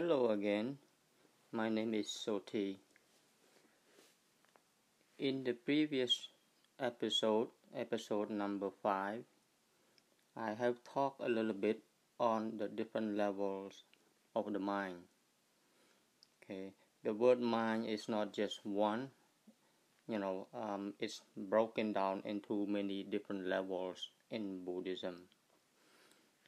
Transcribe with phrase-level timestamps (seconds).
[0.00, 0.78] Hello again,
[1.52, 2.78] my name is Soti.
[5.18, 6.28] In the previous
[6.78, 9.22] episode, episode number 5,
[10.38, 11.82] I have talked a little bit
[12.18, 13.84] on the different levels
[14.34, 15.04] of the mind.
[16.42, 16.72] Okay,
[17.04, 19.10] the word mind is not just one,
[20.08, 25.24] you know, um, it's broken down into many different levels in Buddhism.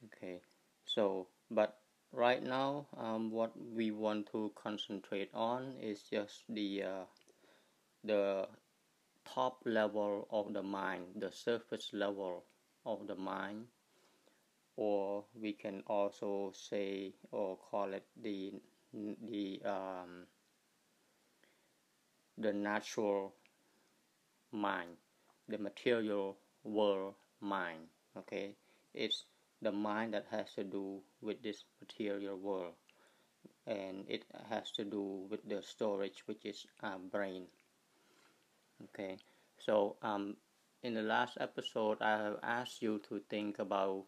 [0.06, 0.40] Okay,
[0.86, 1.81] so but
[2.12, 7.04] right now um, what we want to concentrate on is just the uh,
[8.04, 8.46] the
[9.24, 12.44] top level of the mind the surface level
[12.86, 13.66] of the mind
[14.76, 18.52] or we can also say or call it the
[18.92, 20.26] the um,
[22.38, 23.34] the natural
[24.52, 24.96] mind
[25.48, 28.54] the material world mind okay?
[28.94, 29.24] It's
[29.62, 32.74] the mind that has to do with this material world.
[33.66, 37.46] And it has to do with the storage which is our brain.
[38.84, 39.16] Okay?
[39.58, 40.36] So um,
[40.82, 44.04] in the last episode i have asked you to think about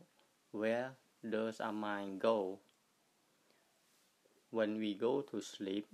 [0.51, 0.91] where
[1.29, 2.59] does our mind go
[4.51, 5.87] when we go to sleep?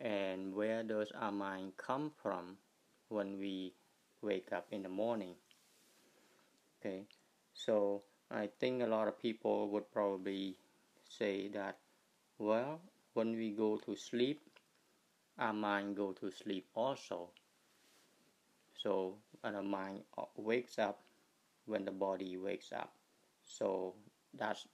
[0.00, 2.56] And where does our mind come from
[3.08, 3.72] when we
[4.20, 5.34] wake up in the morning?
[6.80, 7.04] Okay?
[7.54, 8.02] So
[8.32, 10.58] I think a lot of people would probably
[11.08, 11.78] say that,
[12.38, 12.80] well,
[13.12, 14.40] when we go to sleep,
[15.38, 17.30] our mind go to sleep also.
[18.74, 20.04] So our mind
[20.36, 21.02] wakes up
[21.66, 22.92] when the body wakes up.
[23.42, 23.94] So
[24.34, 24.66] that's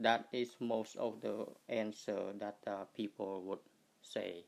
[0.00, 3.60] that is most of the answer that uh, people would
[4.02, 4.44] say.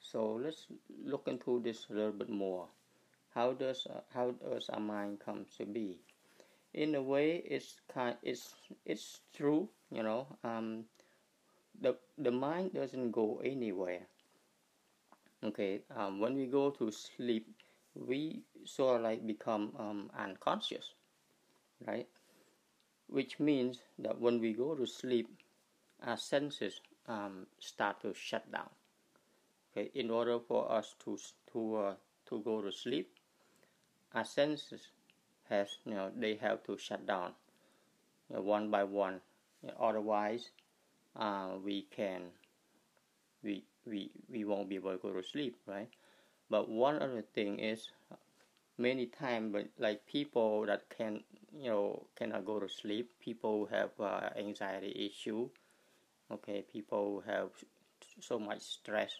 [0.00, 0.66] So let's
[1.04, 2.68] look into this a little bit more
[3.34, 5.98] how does uh, how does a mind come to be?
[6.74, 10.84] In a way it's kind it's it's true you know um,
[11.80, 14.06] the the mind doesn't go anywhere.
[15.44, 17.48] Okay um, when we go to sleep
[17.94, 20.94] we sort of like become um, unconscious
[21.86, 22.08] right?
[23.08, 25.28] Which means that when we go to sleep
[26.02, 28.70] our senses um, start to shut down.
[29.72, 31.18] Okay in order for us to
[31.52, 31.94] to uh,
[32.26, 33.10] to go to sleep
[34.14, 34.88] our senses
[35.48, 37.32] has you know they have to shut down
[38.30, 39.20] you know, one by one.
[39.78, 40.50] Otherwise
[41.16, 42.22] uh, we can
[43.42, 45.88] we we we won't be able to go to sleep right?
[46.50, 47.88] But one other thing is
[48.78, 51.22] many times but like people that can
[51.56, 55.48] you know cannot go to sleep people have uh, anxiety issue
[56.32, 57.50] okay people have
[58.20, 59.12] so much stress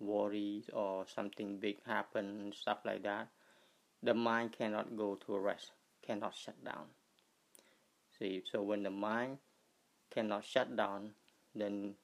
[0.00, 3.28] worries or something big happen stuff like that
[4.04, 5.72] the mind cannot go to rest,
[6.06, 6.86] cannot shut down.
[8.18, 9.38] See, so when the mind
[10.12, 11.10] cannot shut down,
[11.54, 11.94] then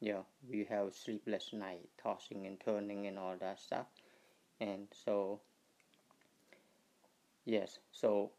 [0.00, 3.86] yeah, we have sleepless night, tossing and turning and all that stuff.
[4.60, 5.40] And so,
[7.44, 8.30] yes, so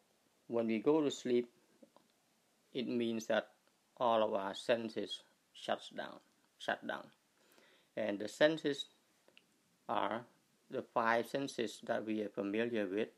[0.48, 1.50] when we go to sleep,
[2.74, 3.48] it means that
[3.98, 5.24] all of our senses
[5.54, 6.20] shuts down,
[6.60, 7.06] shut down.
[7.96, 8.86] And the senses
[9.90, 10.22] are
[10.70, 13.10] the five senses that we are familiar with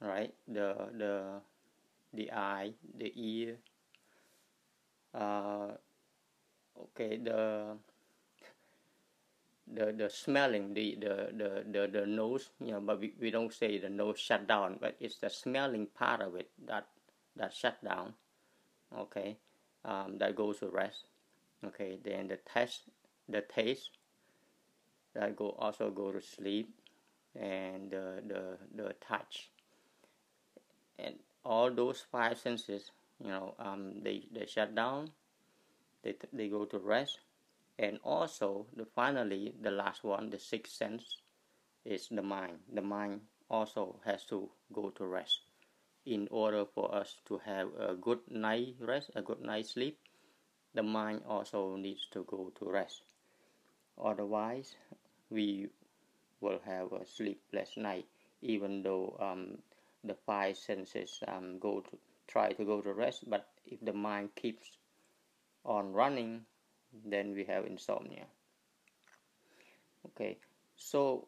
[0.00, 0.32] right?
[0.46, 1.40] The the
[2.14, 3.56] the eye the ear
[5.14, 5.68] uh,
[6.80, 7.76] okay the
[9.66, 13.52] the the smelling the, the the the the nose you know but we, we don't
[13.52, 16.86] say the nose shut down but it's the smelling part of it that
[17.36, 18.14] that shut down
[18.96, 19.36] okay
[19.84, 21.04] um, that goes to rest
[21.66, 21.98] okay?
[22.02, 22.82] Then the taste
[23.28, 23.97] the taste
[25.18, 26.70] that go also go to sleep
[27.34, 28.42] and the, the,
[28.74, 29.50] the touch.
[30.98, 32.90] And all those five senses
[33.22, 35.10] you know um, they, they shut down
[36.02, 37.18] they, they go to rest.
[37.78, 41.18] And also the finally the last one the sixth sense
[41.84, 42.58] is the mind.
[42.72, 45.40] The mind also has to go to rest
[46.06, 49.98] in order for us to have a good night rest a good night sleep.
[50.74, 53.02] The mind also needs to go to rest.
[54.02, 54.76] Otherwise
[55.30, 55.68] we
[56.40, 58.06] will have a sleepless night
[58.42, 59.58] even though um,
[60.04, 61.98] the five senses um, go to
[62.28, 63.28] try to go to rest.
[63.28, 64.68] But if the mind keeps
[65.64, 66.42] on running
[67.04, 68.24] then we have insomnia.
[70.06, 70.38] Okay
[70.76, 71.26] so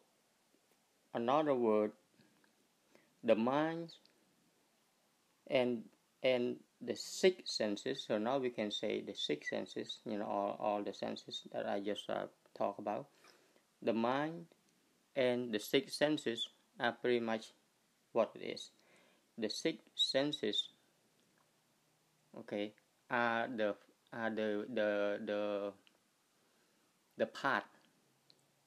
[1.13, 1.91] another word
[3.23, 3.93] the mind
[5.47, 5.83] and
[6.23, 8.05] and the six senses.
[8.07, 11.67] So now we can say the six senses you know all, all the senses that
[11.67, 12.25] i just uh,
[12.57, 13.07] talked about
[13.81, 14.45] the mind
[15.15, 16.47] and the six senses
[16.79, 17.53] are pretty much
[18.13, 18.71] what it is.
[19.37, 20.69] The six senses,
[22.37, 22.73] okay,
[23.09, 23.75] are the
[24.13, 25.73] are the the the
[27.17, 27.63] the part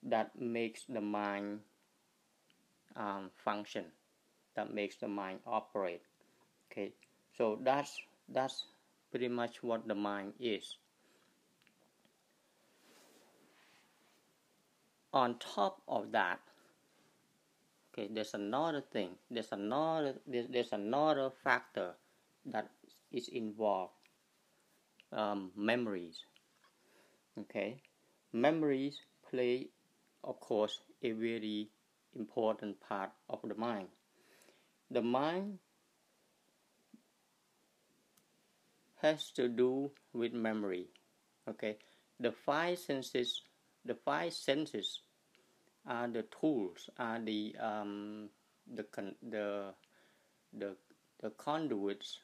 [0.02, 1.60] that makes the mind
[2.96, 3.84] um, function,
[4.56, 6.02] that makes the mind operate.
[6.70, 6.92] Okay,
[7.36, 8.66] so that's that's
[9.10, 10.76] pretty much what the mind is.
[15.14, 16.40] On top of that,
[17.92, 19.10] okay, there's another thing.
[19.30, 21.94] There's another there's, there's another factor
[22.46, 22.68] that
[23.12, 23.92] is involved.
[25.12, 26.18] Um, memories.
[27.38, 27.80] Okay,
[28.32, 28.98] memories
[29.30, 29.68] play,
[30.24, 31.68] of course, a very
[32.16, 33.86] important part of the mind.
[34.90, 35.58] The mind
[39.02, 40.88] has to do with memory.
[41.48, 41.76] Okay,
[42.18, 43.42] the five senses,
[43.84, 45.00] the five senses
[45.86, 48.28] are the tools, are the um,
[48.72, 48.86] the
[49.22, 49.74] the
[50.52, 50.76] the
[51.20, 52.20] the conduits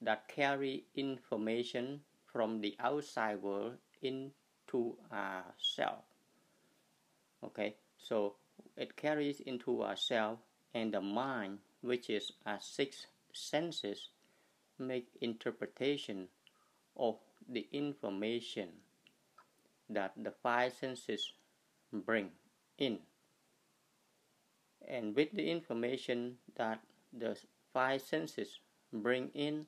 [0.00, 2.00] that carry information
[2.32, 6.04] from the outside world into our self.
[7.42, 8.34] Okay, so
[8.76, 10.38] it carries into ourself
[10.74, 14.08] and the mind, which is our six senses,
[14.78, 16.28] make interpretation
[16.96, 17.16] of
[17.48, 18.68] the information
[19.90, 21.32] that the five senses
[21.92, 22.30] bring
[22.78, 22.98] in.
[24.86, 26.80] And with the information that
[27.12, 27.38] the
[27.72, 28.60] five senses
[28.92, 29.66] bring in,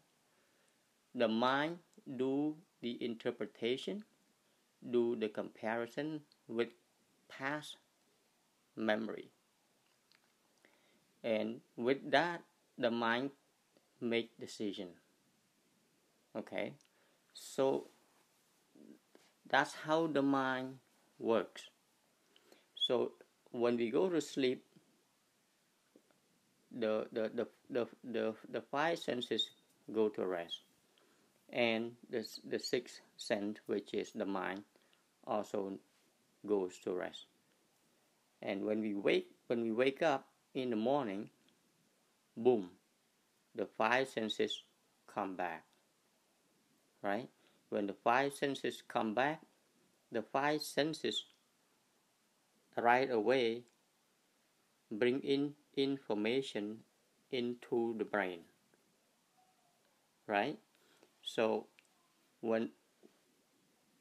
[1.14, 1.78] the mind
[2.16, 4.04] do the interpretation,
[4.90, 6.68] do the comparison with
[7.28, 7.76] past
[8.76, 9.30] memory.
[11.24, 12.42] And with that,
[12.78, 13.30] the mind
[14.00, 14.88] make decision.
[16.36, 16.74] Okay,
[17.32, 17.88] so
[19.48, 20.78] that's how the mind
[21.18, 21.70] works.
[22.86, 23.12] So
[23.50, 24.64] when we go to sleep,
[26.70, 29.50] the the the the the, the five senses
[29.92, 30.60] go to rest,
[31.52, 34.62] and the the sixth sense, which is the mind,
[35.26, 35.78] also
[36.46, 37.26] goes to rest.
[38.42, 41.30] And when we wake when we wake up in the morning
[42.36, 42.70] boom
[43.54, 44.62] the five senses
[45.12, 45.64] come back
[47.02, 47.28] right?
[47.70, 49.40] When the five senses come back
[50.12, 51.24] the five senses
[52.76, 53.64] right away
[54.90, 56.78] bring in information
[57.30, 58.40] into the brain
[60.26, 60.58] right
[61.22, 61.66] so
[62.40, 62.70] when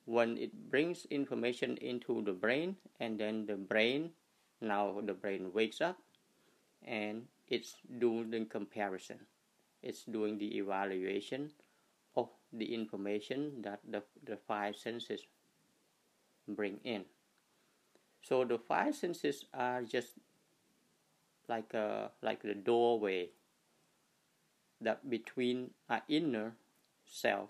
[0.05, 4.11] when it brings information into the brain and then the brain
[4.61, 5.97] now the brain wakes up
[6.85, 9.19] and it's doing the comparison.
[9.83, 11.51] It's doing the evaluation
[12.15, 15.21] of the information that the, the five senses
[16.47, 17.05] bring in.
[18.25, 20.17] So the five senses are just
[21.47, 23.29] like a like the doorway
[24.81, 26.55] that between our inner
[27.05, 27.49] self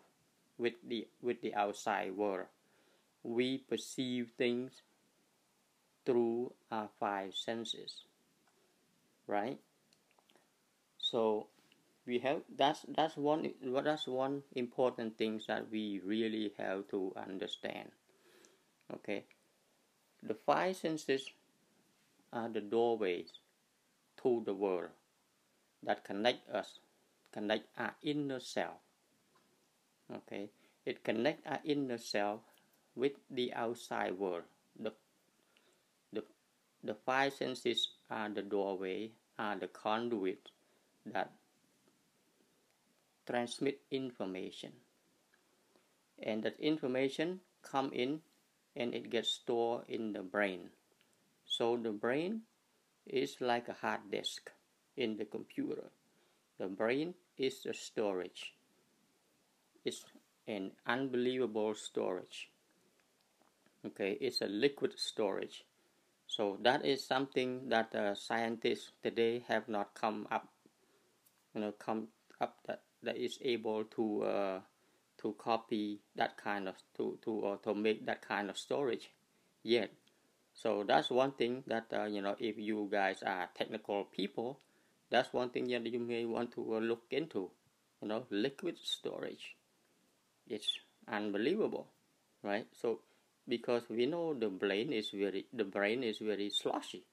[0.58, 2.48] with the with the outside world.
[3.24, 4.82] We perceive things
[6.06, 8.04] through our five senses
[9.28, 9.60] right
[10.98, 11.48] so
[12.06, 13.52] we have that's that's one
[13.84, 17.90] that's one important thing that we really have to understand
[18.94, 19.26] okay
[20.26, 21.30] the five senses
[22.34, 23.40] are the doorways
[24.22, 24.90] to the world
[25.84, 26.80] that connect us
[27.32, 28.80] connect our inner self.
[30.14, 30.50] Okay?
[30.86, 32.40] It connect our inner self
[32.96, 34.44] with the outside world.
[34.80, 34.94] The
[36.86, 40.52] the five senses are the doorway, are the conduit
[41.06, 41.32] that
[43.26, 44.72] transmit information.
[46.22, 48.22] And that information come in
[48.76, 50.70] and it gets stored in the brain.
[51.46, 52.42] So the brain
[53.06, 54.52] is like a hard disk
[54.98, 55.92] in the computer.
[56.58, 58.54] The brain is the storage.
[59.84, 60.04] It's
[60.48, 62.50] an unbelievable storage.
[63.86, 65.66] Okay, it's a liquid storage
[66.28, 70.50] so that is something that uh, scientists today have not come up,
[71.54, 72.10] you know, come
[72.42, 74.60] up that, that is able to uh,
[75.26, 79.10] to copy that kind of to to or to make that kind of storage
[79.64, 79.90] yet.
[80.54, 84.60] So that's one thing that uh, you know if you guys are technical people,
[85.10, 87.50] that's one thing that you may want to uh, look into.
[88.02, 89.56] You know, liquid storage.
[90.48, 90.70] It's
[91.10, 91.88] unbelievable,
[92.44, 92.68] right?
[92.80, 93.00] So
[93.48, 97.04] because we know the brain is very the brain is very sloshy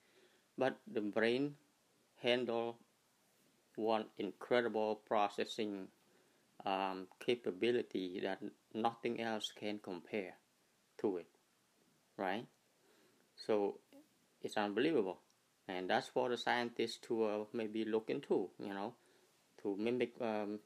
[0.57, 1.55] but the brain
[2.23, 2.79] handle
[3.77, 5.89] one incredible processing
[6.65, 8.39] um, capability that
[8.75, 10.35] nothing else can compare
[11.01, 11.27] to it
[12.17, 12.47] right
[13.37, 13.79] so
[14.43, 15.19] it's unbelievable
[15.69, 18.95] and that's for the scientists to uh, maybe look into you know
[19.63, 20.59] to mimic um,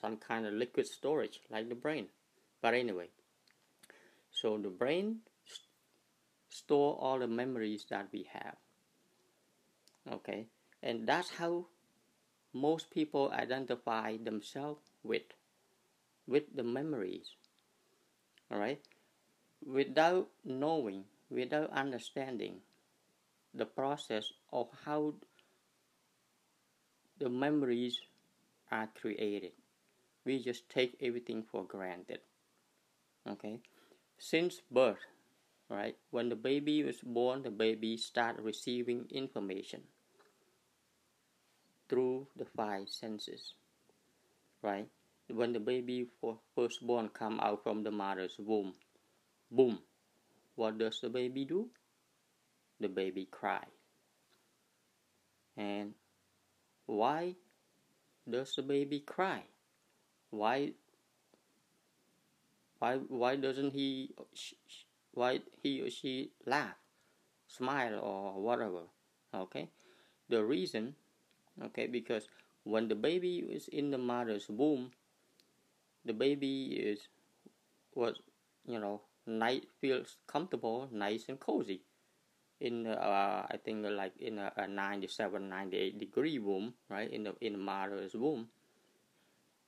[0.00, 2.06] some kind of liquid storage like the brain.
[2.60, 3.08] But anyway,
[4.30, 5.68] so the brain st-
[6.48, 8.56] store all the memories that we have.
[10.10, 10.46] Okay,
[10.82, 11.66] and that's how
[12.52, 15.22] most people identify themselves with
[16.26, 17.34] with the memories.
[18.50, 18.80] All right,
[19.64, 22.60] without knowing, without understanding
[23.54, 25.14] the process of how
[27.18, 28.00] the memories
[28.70, 29.52] are created.
[30.24, 32.20] We just take everything for granted.
[33.28, 33.60] Okay?
[34.18, 35.04] Since birth,
[35.68, 35.96] right?
[36.10, 39.82] When the baby is born, the baby start receiving information
[41.88, 43.54] through the five senses.
[44.62, 44.88] Right?
[45.28, 46.06] When the baby
[46.54, 48.74] first born come out from the mother's womb,
[49.50, 49.80] boom,
[50.54, 51.68] what does the baby do?
[52.78, 53.64] The baby cry.
[55.56, 55.94] And
[56.86, 57.34] why
[58.28, 59.42] does the baby cry?
[60.30, 60.72] Why
[62.78, 64.14] why why doesn't he
[65.12, 66.76] why he or she laugh,
[67.48, 68.82] smile or whatever?
[69.34, 69.70] Okay?
[70.28, 70.94] The reason
[71.62, 72.28] okay because
[72.64, 74.92] when the baby is in the mother's womb
[76.06, 77.08] the baby is
[77.94, 78.20] was
[78.66, 81.82] you know night feels comfortable nice and cozy.
[82.60, 87.10] In uh, I think like in a, a 97 98 degree womb right?
[87.10, 88.48] In the in the mother's womb.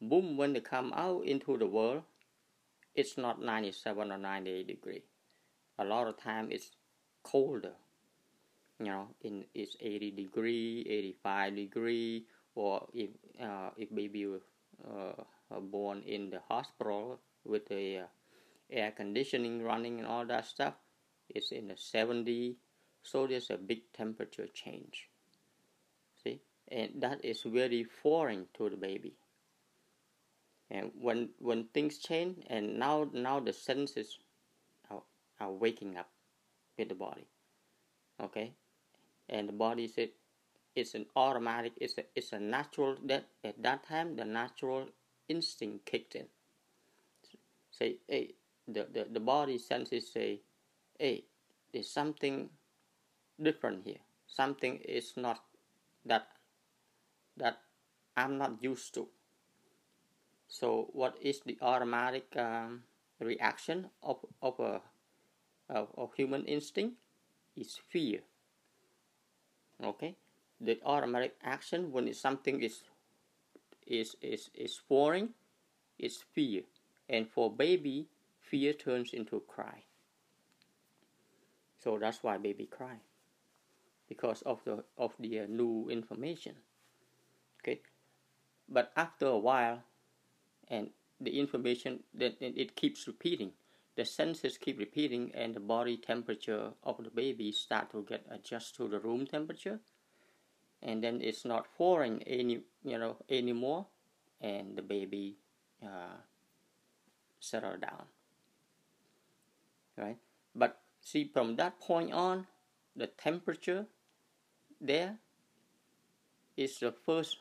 [0.00, 2.02] Boom when they come out into the world
[2.94, 5.02] it's not 97 or 98 degree.
[5.78, 6.70] A lot of time it's
[7.22, 7.72] colder
[8.80, 13.10] you know in it's 80 degree 85 degree or if
[13.42, 15.22] uh, if baby uh,
[15.60, 18.06] born in the hospital with the uh,
[18.70, 20.74] air conditioning running and all that stuff
[21.30, 22.56] it's in the 70
[23.02, 25.08] so there's a big temperature change.
[26.22, 26.40] See?
[26.70, 29.14] And that is very foreign to the baby.
[30.70, 34.18] And when when things change and now now the senses
[34.90, 35.02] are,
[35.40, 36.10] are waking up
[36.76, 37.26] with the body.
[38.22, 38.52] Okay?
[39.30, 40.10] And the body said
[40.74, 44.88] it's an automatic it's a, it's a natural that at that time the natural
[45.28, 46.26] instinct kicked in
[47.70, 48.34] say hey
[48.66, 50.40] the, the, the body senses say
[50.98, 51.24] hey
[51.72, 52.50] there's something
[53.40, 54.02] different here.
[54.26, 55.44] Something is not
[56.04, 56.28] that
[57.36, 57.60] that
[58.16, 59.08] I'm not used to.
[60.48, 62.82] So what is the automatic um,
[63.20, 64.80] reaction of of a
[65.68, 66.96] of, of human instinct
[67.56, 68.20] is fear.
[69.82, 70.16] Okay,
[70.60, 72.82] the automatic action when something is
[73.88, 75.34] is is is foreign
[75.98, 76.62] is fear,
[77.08, 78.06] and for baby,
[78.40, 79.82] fear turns into cry.
[81.82, 82.96] So that's why baby cry.
[84.08, 86.54] Because of the of the uh, new information.
[87.60, 87.80] Okay?
[88.68, 89.82] But after a while
[90.68, 90.90] and
[91.20, 93.52] the information that it keeps repeating.
[93.96, 98.76] The senses keep repeating and the body temperature of the baby start to get adjust
[98.76, 99.80] to the room temperature
[100.82, 103.86] and then it's not foreign any you know anymore
[104.40, 105.36] and the baby
[105.82, 106.18] uh,
[107.40, 108.04] settle down.
[109.96, 110.18] Right?
[110.54, 112.46] But see from that point on
[112.94, 113.86] the temperature
[114.80, 115.18] there
[116.56, 117.38] is the first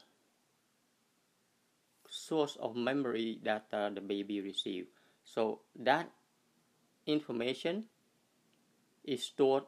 [2.10, 4.88] source of memory that uh, the baby received.
[5.24, 6.10] So that
[7.06, 7.86] information
[9.04, 9.64] is stored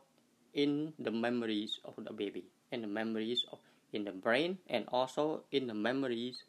[0.53, 3.59] in the memories of the baby, in the memories of
[3.93, 6.43] in the brain, and also in the memories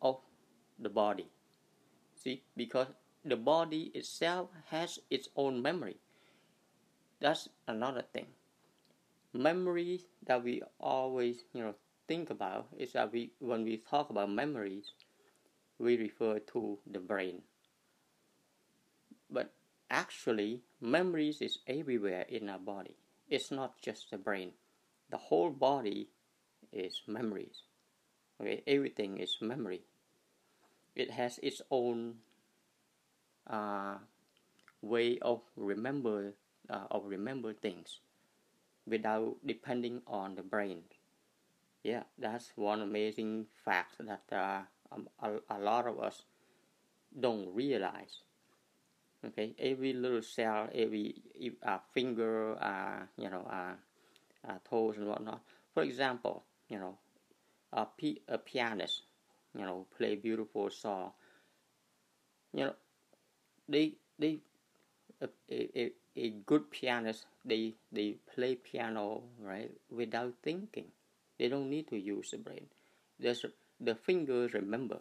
[0.00, 0.20] of
[0.78, 1.28] the body.
[2.16, 2.88] See, because
[3.24, 5.98] the body itself has its own memory.
[7.18, 8.26] That's another thing
[9.34, 11.74] Memory that we always you know
[12.08, 14.94] think about is that we when we talk about memories
[15.78, 17.42] we refer to the brain
[19.28, 19.52] but
[19.90, 22.96] actually memories is everywhere in our body
[23.28, 24.52] it's not just the brain
[25.10, 26.08] the whole body
[26.72, 27.62] is memories
[28.40, 29.82] okay everything is memory
[30.94, 32.16] it has its own
[33.48, 33.96] uh,
[34.82, 36.34] way of remember
[36.70, 38.00] uh, of remember things
[38.86, 40.82] without depending on the brain.
[41.84, 44.62] Yeah, that's one amazing fact that uh,
[44.92, 46.22] um, a, a lot of us
[47.18, 48.22] don't realize.
[49.26, 51.14] Okay, every little cell, every
[51.62, 53.74] uh, finger, uh, you know, uh,
[54.48, 55.40] uh, toes and whatnot.
[55.72, 56.98] For example, you know,
[57.72, 59.02] a, p- a pianist,
[59.58, 61.12] you know, play beautiful song.
[62.52, 62.74] You know,
[63.68, 64.40] they they
[65.20, 70.86] a, a, a good pianist they they play piano right without thinking
[71.38, 72.66] they don't need to use the brain
[73.18, 73.44] there's
[73.80, 75.00] the fingers remember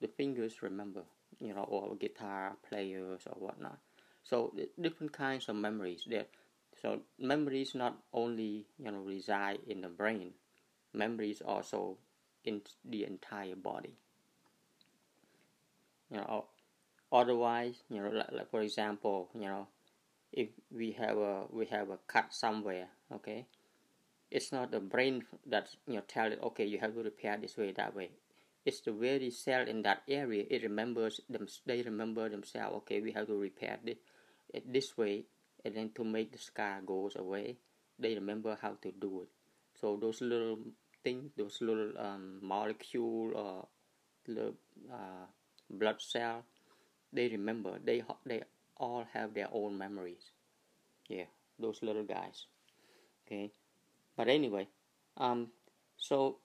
[0.00, 1.02] the fingers remember
[1.40, 3.78] you know or guitar players or whatnot.
[4.24, 6.26] So different kinds of memories there.
[6.82, 10.32] So memories not only you know reside in the brain.
[10.92, 11.98] Memories also
[12.44, 13.94] in the entire body.
[16.10, 16.46] You know
[17.12, 19.68] otherwise you know like, like for example you know
[20.32, 23.46] if we have a we have a cut somewhere okay
[24.30, 27.56] it's not the brain that you know tell it okay you have to repair this
[27.56, 28.10] way that way
[28.68, 30.44] it's the very cell in that area.
[30.50, 33.96] It remembers them they remember themselves okay we have to repair this
[34.66, 35.24] this way
[35.64, 37.56] and then to make the scar goes away
[37.98, 39.30] they remember how to do it.
[39.80, 40.58] So those little
[41.02, 43.66] things those little um, molecule or
[44.26, 44.54] little
[44.92, 45.26] uh,
[45.70, 46.44] blood cell
[47.12, 48.42] they remember they they
[48.76, 50.32] all have their own memories.
[51.08, 52.44] Yeah those little guys.
[53.24, 53.50] Okay
[54.14, 54.68] but anyway
[55.16, 55.48] um
[55.96, 56.38] so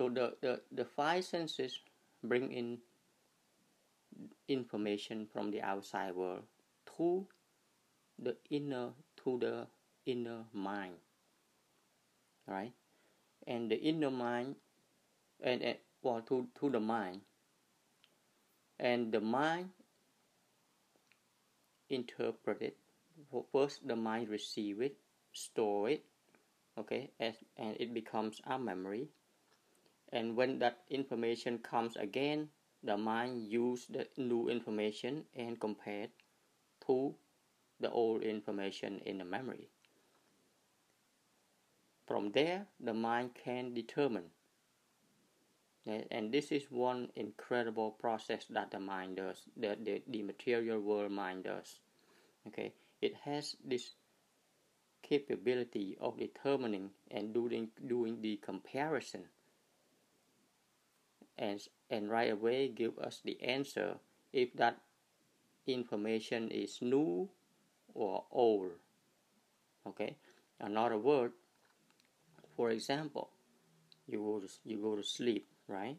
[0.00, 1.78] so the, the, the five senses
[2.24, 2.78] bring in
[4.48, 6.44] information from the outside world
[6.96, 7.26] to
[8.18, 8.88] the inner
[9.22, 9.66] to the
[10.06, 10.94] inner mind
[12.46, 12.72] right?
[13.46, 14.56] And the inner mind
[15.42, 17.20] and, and well to, to the mind.
[18.78, 19.68] And the mind
[21.90, 22.76] interpret it
[23.52, 24.96] first the mind receive it
[25.32, 26.04] store it
[26.78, 29.08] okay and, and it becomes our memory
[30.12, 32.48] and when that information comes again
[32.82, 36.08] the mind use the new information and compare
[36.86, 37.14] to
[37.78, 39.68] the old information in the memory.
[42.06, 44.30] From there the mind can determine.
[45.86, 51.12] And this is one incredible process that the mind does that the, the material world
[51.12, 51.80] mind does.
[52.48, 53.94] Okay it has this
[55.02, 59.24] capability of determining and doing doing the comparison
[61.40, 63.96] and and right away give us the answer
[64.32, 64.78] if that
[65.66, 67.28] information is new
[67.94, 68.70] or old
[69.86, 70.16] okay
[70.60, 71.32] another word
[72.56, 73.30] for example
[74.06, 75.96] you go to, you go to sleep right?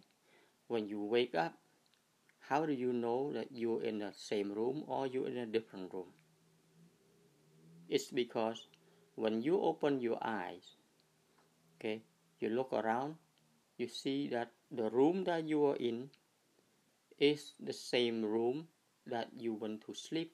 [0.67, 1.56] When you wake up,
[2.51, 5.93] how do you know that you're in the same room or you're in a different
[5.93, 6.12] room?
[7.88, 8.67] It's because
[9.15, 10.75] when you open your eyes,
[11.80, 12.01] okay,
[12.39, 13.15] you look around,
[13.77, 16.10] you see that the room that you are in
[17.19, 18.67] is the same room
[19.05, 20.34] that you want to sleep.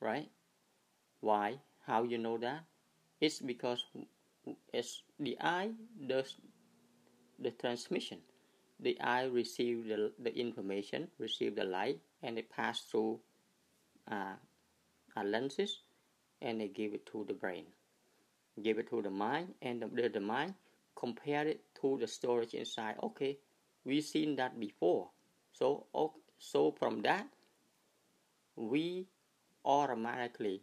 [0.00, 0.30] Right?
[1.20, 1.58] Why?
[1.86, 2.64] How you know that?
[3.20, 3.84] It's because
[4.72, 5.70] as the eye
[6.06, 6.36] does
[7.38, 8.18] the transmission.
[8.80, 13.20] The eye receive the, the information, receive the light, and it pass through
[14.10, 14.34] uh,
[15.24, 15.80] lenses,
[16.42, 17.64] and they give it to the brain,
[18.62, 20.54] give it to the mind, and the, the mind
[20.96, 22.96] compare it to the storage inside.
[23.02, 23.38] Okay,
[23.84, 25.10] we've seen that before,
[25.52, 25.86] so
[26.38, 27.26] so from that
[28.56, 29.06] we
[29.64, 30.62] automatically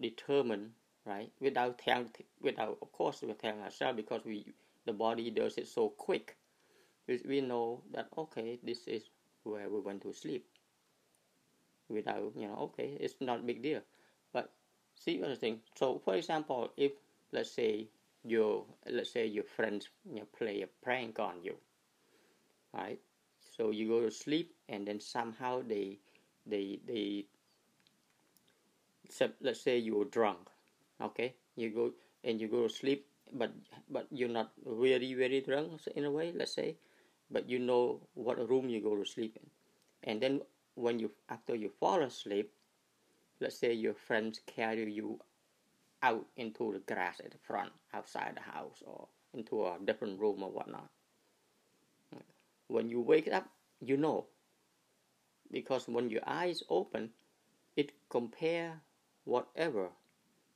[0.00, 0.70] determine
[1.06, 2.10] right without telling
[2.40, 4.52] without of course we tell ourselves because we
[4.86, 6.36] the body does it so quick.
[7.08, 9.02] We know that okay this is
[9.42, 10.46] where we went to sleep.
[11.88, 13.80] Without you know okay it's not big deal.
[14.32, 14.52] But
[14.94, 16.92] see other thing so for example if
[17.32, 17.88] let's say
[18.24, 21.56] your let's say your friends you know, play a prank on you
[22.72, 22.98] right?
[23.56, 25.98] So you go to sleep and then somehow they
[26.46, 27.26] they they
[29.40, 30.48] let's say you're drunk
[31.00, 31.34] okay?
[31.56, 31.92] You go
[32.24, 33.52] and you go to sleep but
[33.90, 36.76] but you're not really very drunk in a way let's say
[37.30, 39.50] but you know what room you go to sleep in.
[40.10, 40.42] And then
[40.74, 42.52] when you after you fall asleep
[43.40, 45.20] let's say your friends carry you
[46.04, 50.42] out into the grass at the front outside the house or into a different room
[50.42, 50.90] or whatnot.
[52.68, 53.48] When you wake up
[53.80, 54.26] you know.
[55.50, 57.10] Because when your eyes open
[57.76, 58.80] it compare
[59.24, 59.90] whatever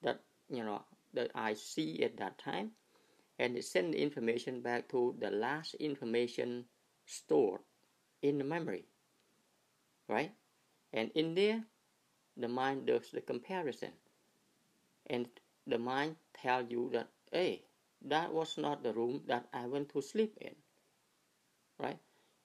[0.02, 0.82] that you know
[1.14, 2.72] that I see at that time
[3.38, 6.66] and it send the information back to the last information
[7.06, 7.61] stored
[8.22, 8.84] in the memory
[10.08, 10.32] right?
[10.92, 11.64] And in there
[12.37, 13.92] the mind does the comparison
[15.09, 15.27] and
[15.66, 17.62] the mind tell you that hey
[18.05, 20.55] that was not the room that I went to sleep in
[21.79, 21.99] right?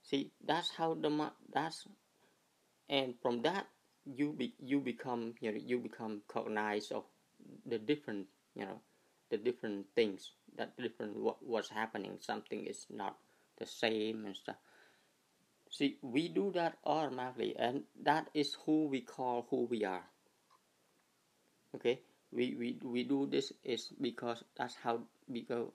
[0.03, 1.87] See that's how the mind, that's
[2.89, 3.67] and from that
[4.05, 7.03] you be you become you know you become cognized of
[7.65, 8.79] the different you know
[9.29, 13.17] the different things that different what was happening something is not
[13.57, 14.57] the same and stuff.
[15.69, 20.03] See we do that automatically and that is who we call who we are.
[21.75, 22.01] Okay
[22.33, 24.99] we, we we do this is because that's how
[25.31, 25.69] because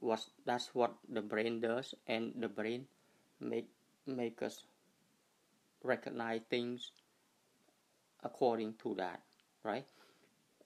[0.00, 2.86] what that's what the brain does and the brain
[3.40, 3.68] make
[4.06, 4.64] make us
[5.82, 6.90] recognize things
[8.22, 9.20] according to that
[9.62, 9.86] right?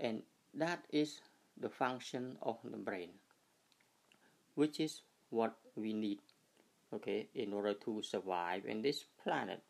[0.00, 0.22] And
[0.54, 1.20] that is
[1.58, 3.10] the function of the brain
[4.54, 6.20] which is what we need
[6.94, 9.62] okay in order to survive in this planet.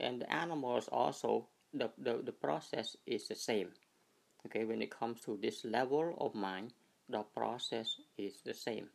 [0.00, 3.70] And the animals also the, the, the process is the same
[4.46, 6.72] okay when it comes to this level of mind
[7.08, 8.88] the process is the same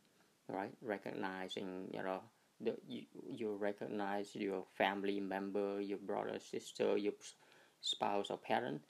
[0.50, 0.74] right?
[0.82, 2.22] Recognizing you know
[2.60, 7.14] the, you, you recognize your family member your brother sister your
[7.82, 8.82] spouse or parent.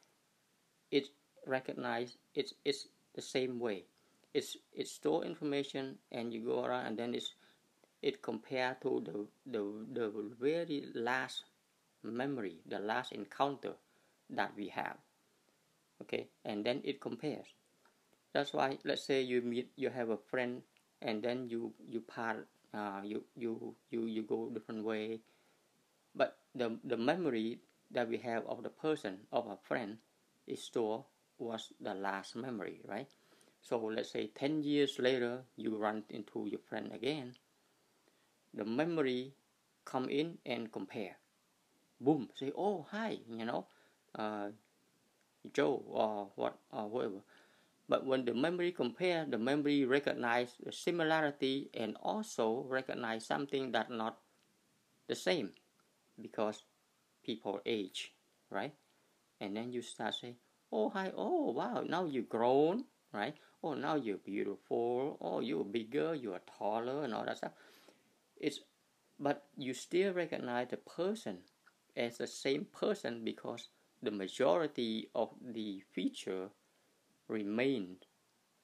[0.91, 1.10] It's
[1.45, 3.84] recognize it's it's the same way.
[4.34, 7.34] It's it store information and you go around and then it's
[8.02, 11.43] it compare to the the the very last
[12.02, 13.74] memory the last encounter
[14.30, 14.95] that we have
[16.02, 17.48] okay and then it compares.
[18.34, 20.62] That's why let's say you meet you have a friend
[21.02, 25.22] and then you you part uh, you you you you go different way.
[26.16, 27.60] But the the memory
[27.92, 29.98] that we have of the person of a friend
[30.46, 31.04] is stored
[31.38, 33.08] was the last memory right?
[33.62, 37.36] So let's say 10 years later you run into your friend again.
[38.54, 39.34] The memory
[39.86, 41.18] come in and compare.
[42.00, 43.68] Boom say oh hi you know?
[44.14, 44.50] Uh,
[45.54, 47.22] joe or what or whatever
[47.90, 53.90] but when the memory compare, the memory recognize the similarity and also recognize something that
[53.90, 54.20] not
[55.08, 55.54] the same
[56.22, 56.62] because
[57.26, 58.14] people age,
[58.52, 58.76] right?
[59.42, 60.36] And then you start saying,
[60.72, 63.36] oh hi, oh wow, now you grown, right?
[63.64, 67.54] Oh now you're beautiful, oh you're bigger, you're taller and all that stuff.
[68.38, 68.60] It's
[69.20, 71.40] but you still recognize the person
[71.98, 73.70] as the same person because
[74.02, 76.50] the majority of the feature
[77.28, 78.06] remained,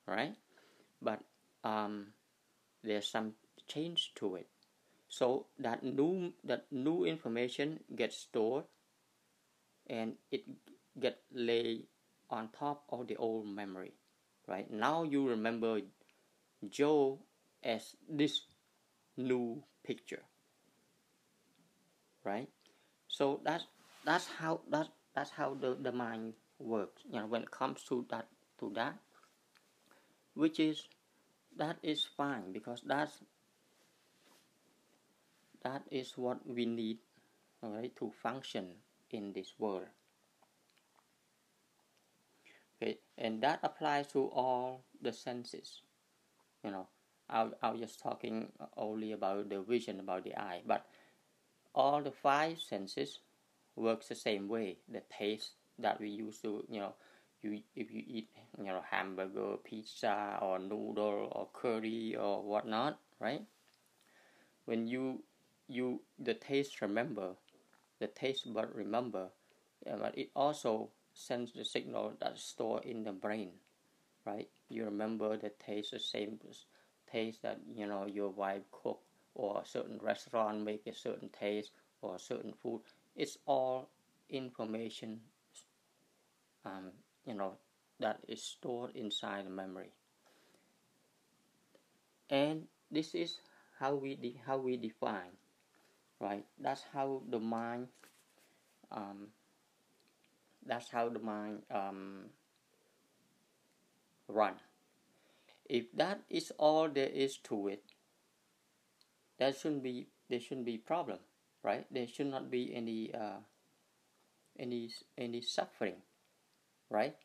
[0.07, 0.35] right?
[1.01, 1.21] But
[1.63, 2.13] um,
[2.83, 3.33] there's some
[3.67, 4.47] change to it.
[5.09, 8.65] So that new that new information gets stored
[9.87, 10.43] and it
[10.99, 11.87] get laid
[12.29, 13.93] on top of the old memory,
[14.47, 14.69] right?
[14.71, 15.81] Now you remember
[16.69, 17.19] Joe
[17.63, 18.45] as this
[19.17, 20.23] new picture,
[22.23, 22.49] right?
[23.07, 23.65] So that's
[24.05, 27.03] that's how that that's how the, the mind works.
[27.09, 28.27] You know, when it comes to that
[28.59, 28.95] to that
[30.35, 30.87] which is
[31.57, 33.21] that is fine because that's
[35.63, 36.99] that is what we need
[37.61, 38.75] right to function
[39.11, 39.87] in this world
[42.81, 45.81] okay and that applies to all the senses
[46.63, 46.87] you know
[47.29, 50.85] I, I was just talking only about the vision about the eye but
[51.75, 53.19] all the five senses
[53.75, 54.77] works the same way.
[54.89, 56.93] The taste that we used to you know
[57.41, 63.43] you if you eat you know hamburger pizza or noodle or curry or whatnot right?
[64.65, 65.23] When you
[65.67, 67.35] you the taste remember
[67.99, 69.29] the taste bud remember
[69.85, 73.53] yeah, but it also sends the signal that's stored in the brain
[74.25, 74.49] right?
[74.69, 76.39] You remember the taste the same
[77.11, 79.01] taste that you know your wife cook
[79.35, 82.81] or a certain restaurant make a certain taste or a certain food
[83.15, 83.89] it's all
[84.29, 85.19] information
[86.65, 86.91] um,
[87.25, 87.53] you know
[87.99, 89.91] that is stored inside the memory.
[92.29, 93.39] And this is
[93.79, 95.37] how we how we define
[96.19, 96.45] right?
[96.59, 97.87] That's how the mind
[98.91, 99.27] um,
[100.65, 102.25] that's how the mind um,
[104.27, 104.55] run.
[105.69, 107.83] If that is all there is to it
[109.37, 111.19] there shouldn't be there shouldn't be problem
[111.65, 113.41] right there should not be any uh,
[114.59, 116.01] any any suffering
[116.89, 117.15] right?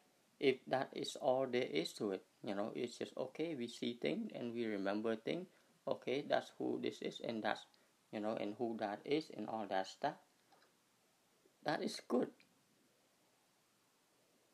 [0.41, 3.95] If that is all there is to it, you know, it's just okay, we see
[4.01, 5.49] things and we remember things.
[5.89, 7.67] Okay, that's who this is and that's,
[8.13, 10.17] you know, and who that is and all that stuff.
[11.65, 12.31] That is good,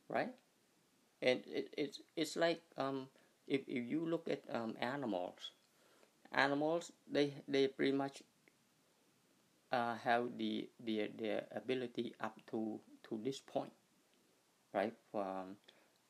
[0.09, 0.35] right?
[1.23, 3.09] And it, it's it's like um,
[3.49, 5.53] if if you look at um, animals,
[6.33, 8.23] animals they they pretty much
[9.73, 13.73] uh, have the the their ability up to to this point
[14.77, 14.93] right?
[15.15, 15.57] Um,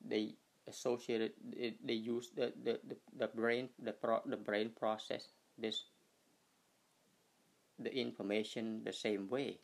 [0.02, 0.34] they
[0.66, 5.84] associated they use the, the, the, the brain the pro, the brain process this
[7.78, 9.58] the information the same way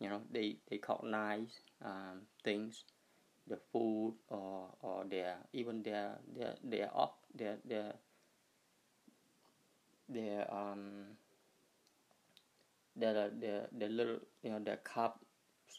[0.00, 2.84] you know they they cognize um, things
[3.46, 7.92] the food or or their even their their their up their their
[10.08, 11.14] their um
[12.96, 15.24] the the the little you know the cup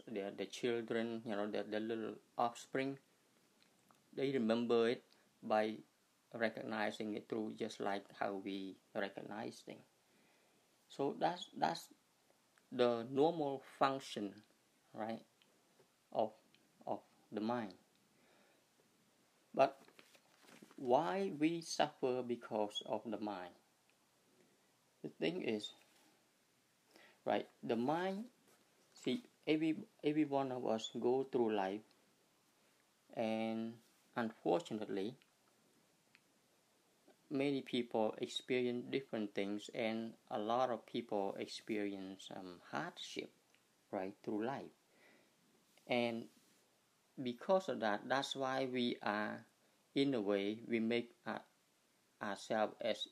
[0.08, 2.98] the the children you know the, the little offspring
[4.14, 5.04] they remember it
[5.44, 5.78] by
[6.34, 9.86] recognizing it through just like how we recognize things.
[10.88, 11.90] So that's that's
[12.72, 14.34] the normal function,
[14.94, 15.24] right,
[16.14, 16.34] of
[16.88, 17.76] of the mind.
[19.54, 19.80] But
[20.76, 23.56] why we suffer because of the mind?
[25.04, 25.72] The thing is,
[27.26, 28.26] right, the mind.
[28.94, 31.82] See, every every one of us go through life,
[33.16, 33.74] and
[34.16, 35.18] unfortunately,
[37.30, 43.32] many people experience different things and a lot of people experience um, hardship
[43.92, 44.72] right through life
[45.88, 46.26] and
[47.24, 49.46] because of that that's why we are
[49.96, 51.12] in a way we make
[52.22, 53.08] ourselves as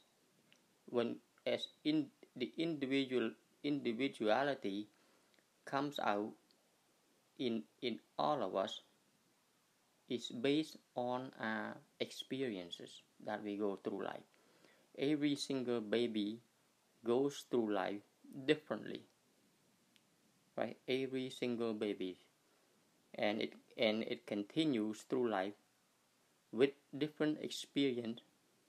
[0.87, 3.31] when as in the individual
[3.63, 4.87] individuality
[5.65, 6.33] comes out
[7.37, 8.81] in in all of us
[10.07, 14.27] is based on our experiences that we go through life.
[14.97, 16.41] Every single baby
[17.05, 18.01] goes through life
[18.45, 19.03] differently.
[20.55, 20.77] Right?
[20.87, 22.17] Every single baby.
[23.15, 25.53] And it and it continues through life
[26.51, 28.21] with different experience,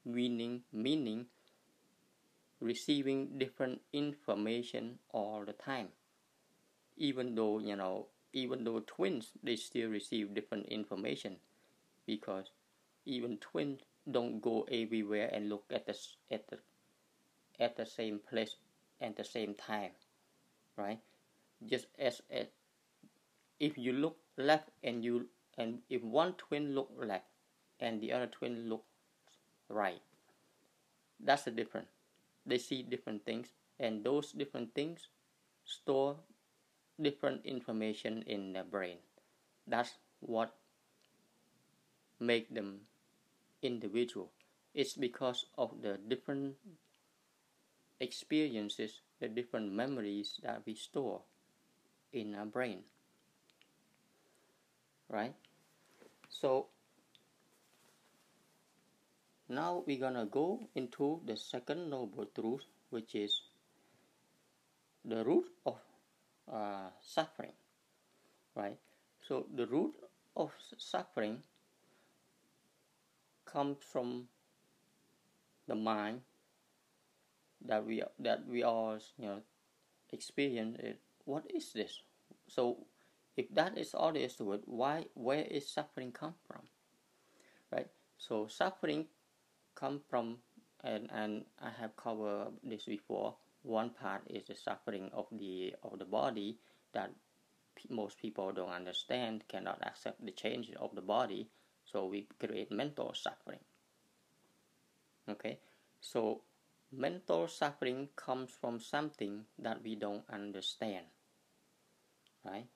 [0.05, 1.27] meaning meaning
[2.63, 5.89] receiving different information all the time.
[6.97, 11.37] Even though, you know, even though twins they still receive different information.
[12.07, 12.47] Because
[13.05, 15.97] even twins don't go everywhere and look at the
[16.31, 16.59] at the
[17.61, 18.57] at the same place
[19.01, 19.91] at the same time
[20.77, 20.99] right?
[21.67, 22.47] Just as, as
[23.61, 25.27] if you look left and you
[25.59, 27.27] and if one twin look left
[27.79, 28.85] and the other twin look
[29.69, 30.01] right
[31.21, 31.89] that's the difference
[32.47, 35.09] they see different things and those different things
[35.65, 36.17] store
[37.01, 38.99] different information in their brain
[39.67, 40.55] that's what
[42.21, 42.87] make them
[43.63, 44.33] individual.
[44.75, 46.57] It's because of the different
[48.01, 51.23] experiences, the different memories that we store
[52.13, 52.85] in our brain.
[55.09, 55.35] Right?
[56.29, 56.67] So
[59.53, 63.43] now we're gonna go into the second noble truth, which is
[65.05, 65.79] the root of
[66.51, 67.53] uh, suffering.
[68.55, 68.79] Right?
[69.27, 69.95] So the root
[70.37, 71.43] of suffering
[73.45, 74.29] comes from
[75.69, 76.23] the mind
[77.65, 79.41] that we that we all you know
[80.11, 82.01] experience it what is this
[82.49, 82.79] so
[83.37, 86.63] if that is all there is to it why where is suffering come from
[87.71, 87.87] right
[88.19, 89.07] so suffering
[89.75, 90.39] come from
[90.85, 95.99] and and i have covered this before one part is the suffering of the of
[95.99, 96.59] the body
[96.93, 97.11] that
[97.89, 101.49] most people don't understand cannot accept the change of the body
[101.85, 103.61] so we create mental suffering.
[105.29, 105.59] Okay,
[106.01, 106.43] so
[106.91, 111.07] mental suffering comes from something that we don't understand.
[112.45, 112.67] Right?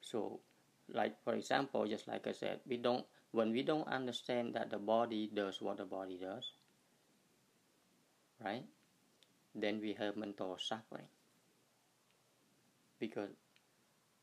[0.00, 0.40] So,
[0.88, 4.78] like for example, just like I said, we don't when we don't understand that the
[4.78, 6.52] body does what the body does,
[8.42, 8.64] right?
[9.54, 11.10] Then we have mental suffering.
[12.98, 13.28] Because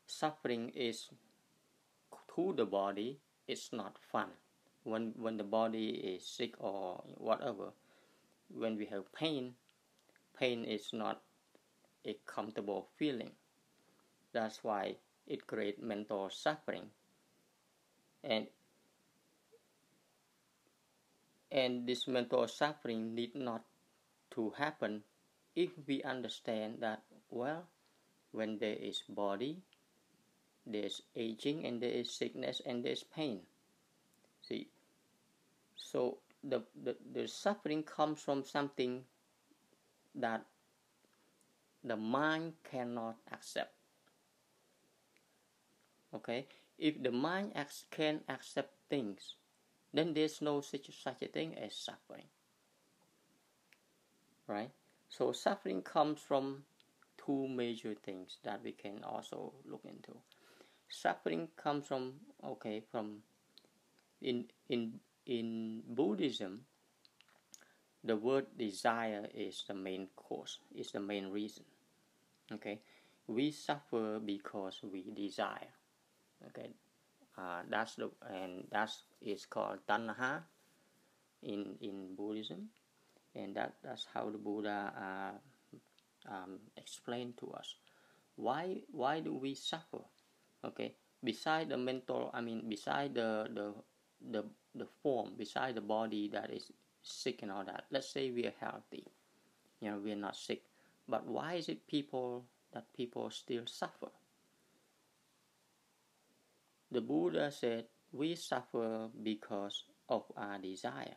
[0.06, 1.08] suffering is
[2.34, 4.28] to the body it's not fun
[4.82, 7.68] when when the body is sick or whatever
[8.48, 9.54] when we have pain
[10.38, 11.22] pain is not
[12.04, 13.30] a comfortable feeling
[14.32, 14.96] that's why
[15.26, 16.86] it creates mental suffering
[18.24, 18.46] and
[21.54, 23.62] and this mental suffering need not
[24.32, 25.02] to happen
[25.54, 27.62] if we understand that well
[28.32, 29.62] when there is body
[30.66, 33.40] there's aging and there is sickness and there's pain.
[34.42, 34.68] See
[35.76, 39.04] so the, the, the suffering comes from something
[40.14, 40.44] that
[41.84, 43.72] the mind cannot accept.
[46.14, 46.46] Okay?
[46.78, 47.52] If the mind
[47.90, 49.36] can accept things
[49.94, 52.26] then there's no such, such a thing as suffering.
[54.48, 54.70] Right?
[55.08, 56.64] So suffering comes from
[57.16, 60.18] two major things that we can also look into.
[60.88, 63.22] Suffering comes from okay from
[64.20, 66.66] in in in buddhism
[68.02, 71.64] the word desire is the main cause is the main reason.
[72.52, 72.80] Okay?
[73.26, 75.72] We suffer because we desire.
[76.48, 76.74] Okay
[77.38, 80.42] uh, that's the and that's is called tanha
[81.42, 82.70] in in buddhism.
[83.34, 85.34] And that that's how the buddha uh,
[86.32, 87.76] um, explained to us
[88.36, 90.02] why why do we suffer
[90.64, 90.94] okay?
[91.22, 93.74] Beside the mental i mean beside the the
[94.30, 94.44] the
[94.74, 96.70] the form beside the body that is
[97.02, 99.04] sick and all that let's say we are healthy
[99.80, 100.62] you know we're not sick.
[101.08, 104.08] But why is it people that people still suffer
[106.90, 111.16] the buddha said we suffer because of our desire.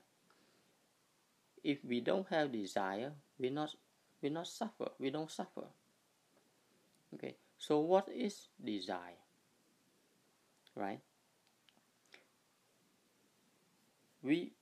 [1.64, 3.76] If we don't have desire we not
[4.22, 5.68] we not suffer we don't suffer.
[7.14, 9.22] Okay so what is desire?
[10.76, 11.02] Right?
[14.24, 14.54] We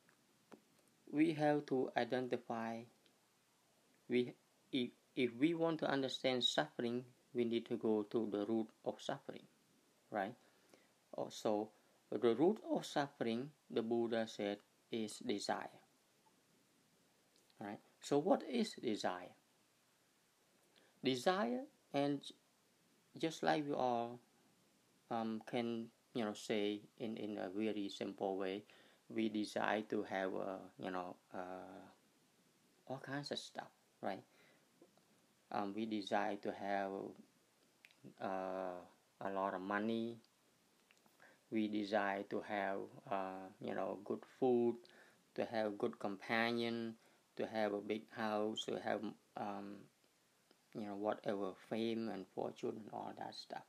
[1.12, 2.82] we have to identify
[4.10, 4.34] we
[4.72, 9.02] if, if we want to understand suffering we need to go to the root of
[9.02, 9.44] suffering.
[10.12, 10.36] Right
[11.16, 11.70] also
[12.12, 14.60] the root of suffering the buddha said
[14.92, 15.82] is desire.
[17.60, 19.34] Right so what is desire?
[21.04, 22.22] Desire and
[23.18, 24.20] just like we all
[25.12, 28.64] um, can you know say in in a very simple way
[29.10, 31.82] we desire to have uh, you know uh,
[32.88, 34.24] all kinds of stuff right?
[35.52, 36.92] Um, we desire to have
[38.22, 38.78] uh,
[39.22, 40.18] a lot of money
[41.56, 42.80] we desire to have
[43.12, 44.76] uh, you know good food
[45.36, 46.96] to have good companion
[47.38, 49.02] to have a big house to have
[49.38, 49.78] um,
[50.76, 53.64] you know whatever fame and fortune and all that stuff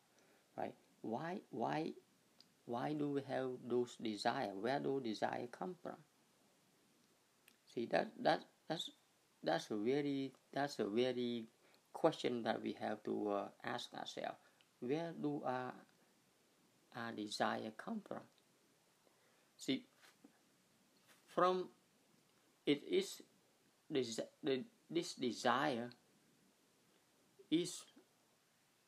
[0.59, 0.75] right?
[1.03, 1.92] Why why
[2.66, 4.53] why do we have those desire?
[4.55, 5.96] Where do desire come from?
[7.75, 8.90] See that that that's
[9.42, 11.46] that's a very that's a very
[11.92, 14.38] question that we have to uh, ask ourselves.
[14.81, 15.75] Where do our
[16.97, 18.21] our desire come from.
[19.57, 19.85] See
[21.27, 21.69] from
[22.65, 23.23] it is
[23.91, 25.91] this, desire
[27.51, 27.83] is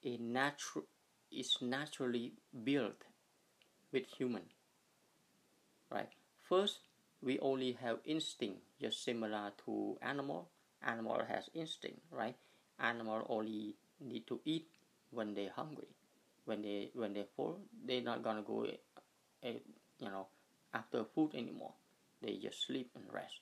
[0.05, 0.85] a natural
[1.31, 2.33] is naturally
[2.65, 3.05] built
[3.93, 4.43] with human
[5.91, 6.09] right?
[6.49, 6.81] First
[7.23, 10.49] we only have instinct just similar to animal.
[10.83, 12.37] Animal has instinct right?
[12.81, 14.69] Animal only need to eat
[15.11, 15.89] when they're hungry
[16.49, 20.27] when they when they full they're not gonna go uh, you know
[20.75, 21.75] after food anymore.
[22.23, 23.41] They just sleep and rest.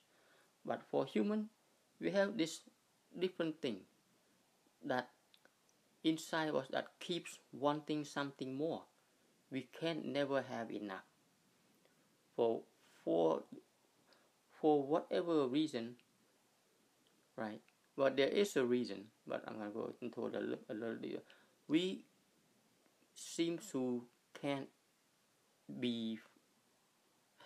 [0.65, 1.49] But for human
[1.99, 2.61] we have this
[3.19, 3.81] different thing
[4.83, 5.09] that
[6.03, 8.83] inside us that keeps wanting something more.
[9.51, 11.05] We can never have enough.
[12.37, 12.63] For
[13.03, 13.43] for
[14.51, 15.95] for whatever reason
[17.37, 17.61] right?
[17.95, 20.95] But there is a reason but i'm going to go into it a, a little
[21.01, 21.23] bit.
[21.67, 22.05] We
[23.17, 24.03] seem to
[24.39, 24.69] can't
[25.79, 26.19] be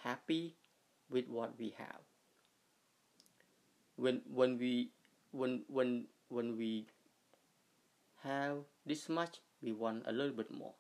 [0.04, 0.56] happy
[1.10, 2.04] with what we have.
[3.96, 4.92] When when we
[5.32, 6.88] when when when we
[8.24, 10.74] have this much we want a little bit more.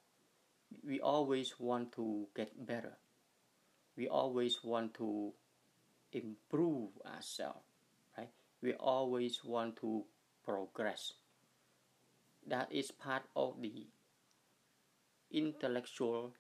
[0.85, 2.97] We always want to get better.
[3.97, 5.33] We always want to
[6.13, 7.65] improve ourselves
[8.17, 8.29] right?
[8.61, 10.03] We always want to
[10.43, 11.13] progress.
[12.47, 13.87] That is part of the
[15.33, 16.33] intellectual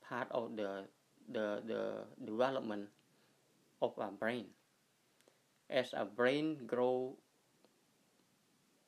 [0.00, 0.84] part of the
[1.28, 1.82] the the
[2.24, 2.88] development
[3.82, 4.46] of our brain.
[5.70, 7.16] As our brain grow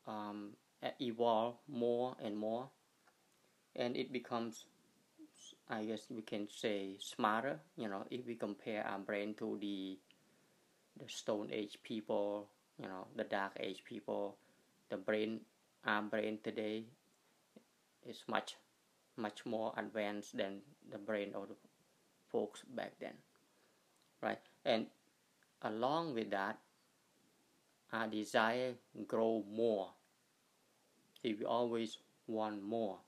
[0.06, 0.52] um,
[1.00, 2.68] evolve more and more
[3.74, 4.64] and it becomes
[5.68, 9.98] i guess we can say smarter you know if we compare our brain to the
[10.98, 14.36] the stone age people you know the dark age people
[14.90, 15.40] the brain
[15.84, 16.84] our brain today
[18.08, 18.56] is much
[19.16, 21.56] much more advanced than the brain of the
[22.30, 23.14] folks back then
[24.22, 24.38] right?
[24.64, 24.86] And
[25.62, 26.58] along with that
[27.92, 28.74] our desire
[29.06, 29.90] grow more.
[31.22, 32.98] We always want more.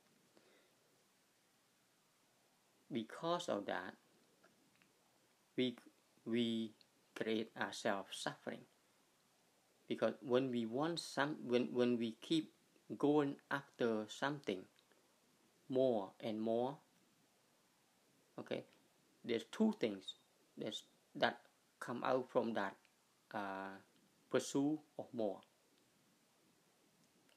[2.91, 3.95] Because of that
[5.57, 5.77] we
[6.25, 6.73] we
[7.15, 8.67] create ourselves suffering.
[9.89, 12.53] Because when we want some when when we keep
[12.97, 14.65] going after something
[15.69, 16.77] more and more.
[18.39, 18.65] Okay?
[19.25, 20.15] There's two things
[20.57, 20.83] there's
[21.15, 21.39] that
[21.81, 22.75] come out from that
[23.35, 23.77] uh,
[24.31, 25.41] pursue of more.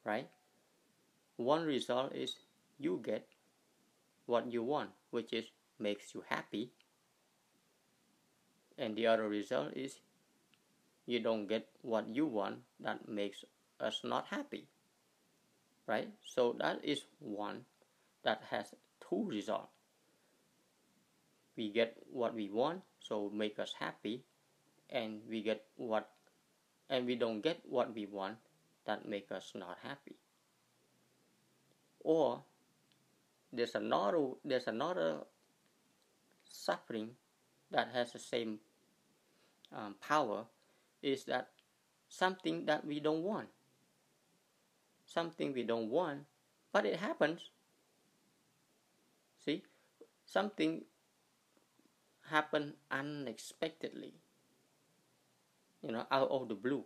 [0.06, 0.30] Right?
[1.38, 2.36] One result is
[2.80, 3.28] you get
[4.26, 5.46] what you want which is
[5.80, 6.72] makes you happy.
[8.78, 10.00] And the other result is
[11.06, 13.44] you don't get what you want that makes
[13.80, 14.68] us not happy.
[15.88, 16.10] Right?
[16.26, 17.66] So that is one
[18.24, 18.74] that has
[19.08, 19.72] two results
[21.58, 24.24] we get what we want so make us happy
[24.90, 26.10] and we get what
[26.90, 28.38] and we don't get what we want
[28.86, 30.16] that make us not happy
[32.04, 32.42] or
[33.54, 35.20] there's another there's another
[36.46, 37.10] suffering
[37.72, 38.60] that has the same
[39.76, 40.46] um, power
[41.02, 41.50] is that
[42.10, 43.48] something that we don't want.
[45.06, 46.20] Something we don't want,
[46.72, 47.50] but it happens.
[49.44, 49.64] See,
[50.26, 50.84] something
[52.30, 54.14] happened unexpectedly,
[55.82, 56.86] you know, out of the blue.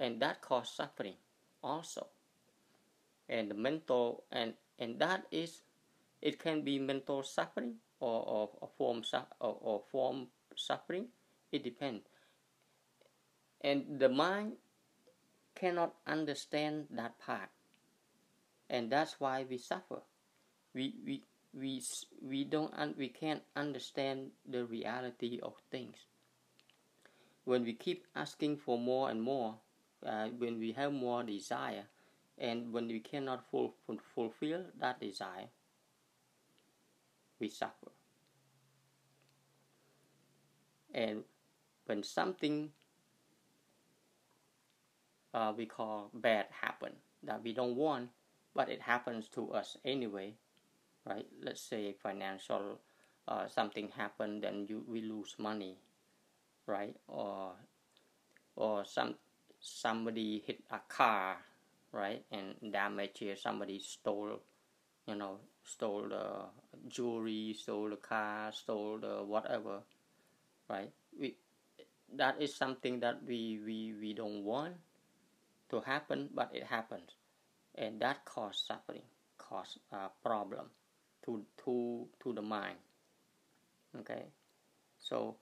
[0.00, 1.16] And that caused suffering
[1.62, 2.06] also.
[3.28, 5.62] And the mental, and, and that is,
[6.22, 9.02] it can be mental suffering or, or, or form,
[9.40, 11.08] or, or form suffering.
[11.52, 12.04] It depends.
[13.60, 14.52] And the mind
[15.54, 17.50] cannot understand that part.
[18.70, 20.00] And that's why we suffer.
[20.74, 21.22] We, we,
[21.54, 21.82] we,
[22.22, 25.96] we, don't un, we can't understand the reality of things.
[27.44, 29.54] When we keep asking for more and more,
[30.06, 31.84] uh, when we have more desire,
[32.36, 33.74] and when we cannot ful,
[34.14, 35.48] fulfill that desire,
[37.40, 37.90] we suffer.
[40.94, 41.24] And
[41.86, 42.70] when something
[45.34, 46.92] uh, we call bad happen
[47.22, 48.10] that we don't want,
[48.54, 50.34] but it happens to us anyway,
[51.08, 51.26] right?
[51.42, 52.78] Let's say financial
[53.26, 55.76] uh, something happened, then you we lose money,
[56.66, 56.96] right?
[57.08, 57.52] Or
[58.56, 59.14] or some
[59.60, 61.38] somebody hit a car,
[61.92, 63.36] right, and damage here.
[63.36, 64.40] Somebody stole,
[65.06, 66.44] you know, stole the
[66.88, 69.80] jewelry, stole the car, stole the whatever,
[70.68, 70.90] right?
[71.18, 71.36] We
[72.16, 74.74] that is something that we we we don't want
[75.70, 77.16] to happen, but it happens,
[77.74, 79.04] and that cause suffering,
[79.36, 80.70] cause a problem
[81.28, 82.80] to to to the mind.
[84.00, 84.24] Okay,
[84.98, 85.36] so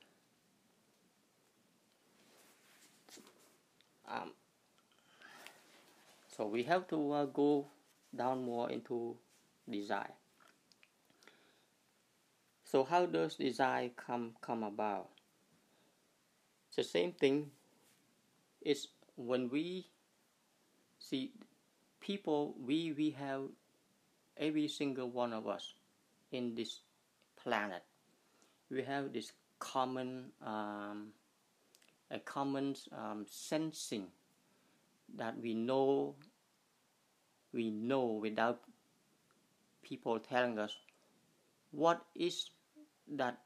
[4.09, 4.33] um,
[6.37, 7.67] so we have to uh, go
[8.15, 9.15] down more into
[9.71, 10.15] desire.
[12.65, 15.09] So how does desire come come about?
[16.75, 17.51] The same thing.
[18.61, 19.87] is when we
[20.99, 21.31] see
[22.01, 23.43] people we we have
[24.37, 25.76] every single one of us
[26.37, 26.81] in this
[27.43, 27.83] planet.
[28.71, 31.13] We have this common um,
[32.11, 34.07] a common um, sensing
[35.17, 36.15] that we know
[37.53, 38.61] we know without
[39.83, 40.77] people telling us
[41.73, 42.51] what is
[43.09, 43.39] that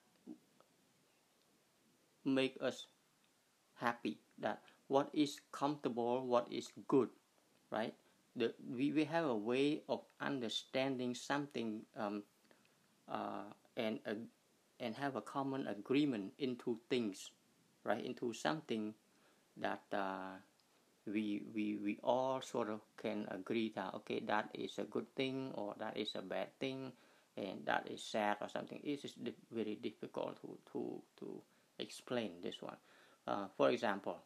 [2.25, 2.87] make us
[3.75, 7.09] happy that what is comfortable what is good
[7.71, 7.95] right?
[8.37, 12.23] The, we, we have a way of understanding something um,
[13.11, 14.01] uh, and
[14.81, 17.31] and have a common agreement into things
[17.85, 18.05] right?
[18.05, 18.95] Into something
[19.57, 20.37] that uh,
[21.07, 25.53] we, we we all sort of can agree that okay that is a good thing
[25.55, 26.93] or that is a bad thing
[27.37, 28.81] and that is sad or something.
[28.85, 29.15] It is
[29.53, 31.43] very difficult to to to
[31.79, 32.77] explain this one.
[33.27, 34.19] Uh, for example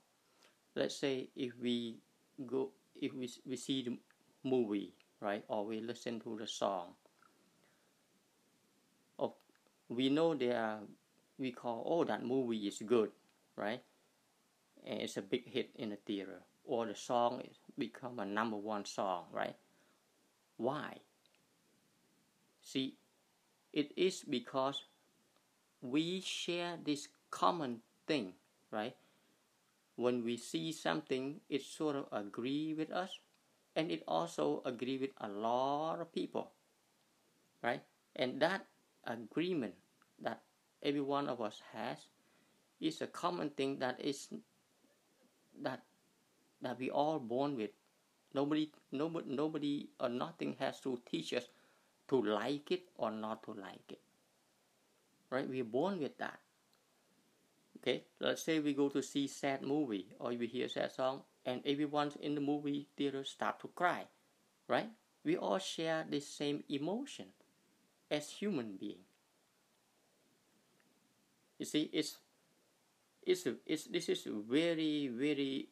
[0.76, 1.96] let's say if we
[2.46, 2.70] go
[3.00, 3.98] if we, we see the
[4.44, 5.44] movie right?
[5.48, 6.94] Or we listen to the song
[9.88, 10.80] we know there are
[11.38, 13.10] we call oh that movie is good
[13.56, 13.82] right?
[14.86, 16.42] And it's a big hit in the theater.
[16.66, 19.56] Or the song is become a number one song right?
[20.56, 20.98] Why?
[22.62, 22.96] See
[23.72, 24.84] it is because
[25.82, 28.32] we share this common thing
[28.70, 28.96] right?
[29.96, 33.18] When we see something it sort of agree with us
[33.76, 36.52] and it also agree with a lot of people
[37.62, 37.82] right?
[38.16, 38.66] And that
[39.06, 39.74] agreement
[40.20, 40.42] that
[40.82, 41.98] every one of us has
[42.80, 44.28] is a common thing that is
[45.62, 45.82] that
[46.62, 47.70] that we all born with.
[48.34, 51.48] Nobody nobody nobody or nothing has to teach us
[52.08, 54.00] to like it or not to like it.
[55.30, 55.48] Right?
[55.48, 56.38] We're born with that.
[57.78, 58.04] Okay?
[58.20, 62.12] Let's say we go to see sad movie or we hear sad song and everyone
[62.20, 64.04] in the movie theater start to cry.
[64.68, 64.90] Right?
[65.24, 67.26] We all share the same emotion
[68.10, 69.04] as human being.
[71.58, 72.18] You see it's
[73.26, 75.68] it's, it's this is very very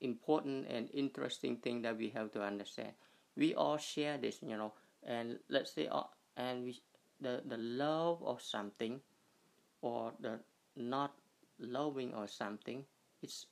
[0.00, 2.92] important and interesting thing that we have to understand.
[3.36, 4.72] We all share this you know
[5.06, 6.04] and let's say uh,
[6.36, 6.80] and we
[7.20, 9.00] the the love of something
[9.82, 10.40] or the
[10.76, 11.14] not
[11.58, 12.84] loving or something
[13.22, 13.46] it's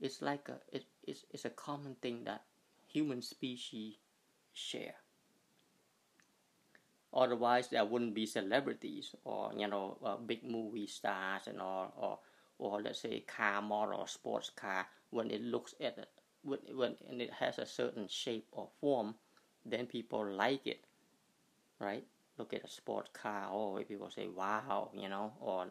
[0.00, 2.42] it's like a it, it's, it's a common thing that
[2.86, 3.96] human species
[4.52, 4.94] share
[7.12, 12.18] otherwise there wouldn't be celebrities or you know uh, big movie stars and all or
[12.58, 14.86] or let's say car model or sports car.
[15.10, 16.08] When it looks at it
[16.42, 19.14] when, when and it has a certain shape or form
[19.64, 20.84] then people like it
[21.80, 22.04] right?
[22.36, 25.66] Look at a sports car oh people say wow you know or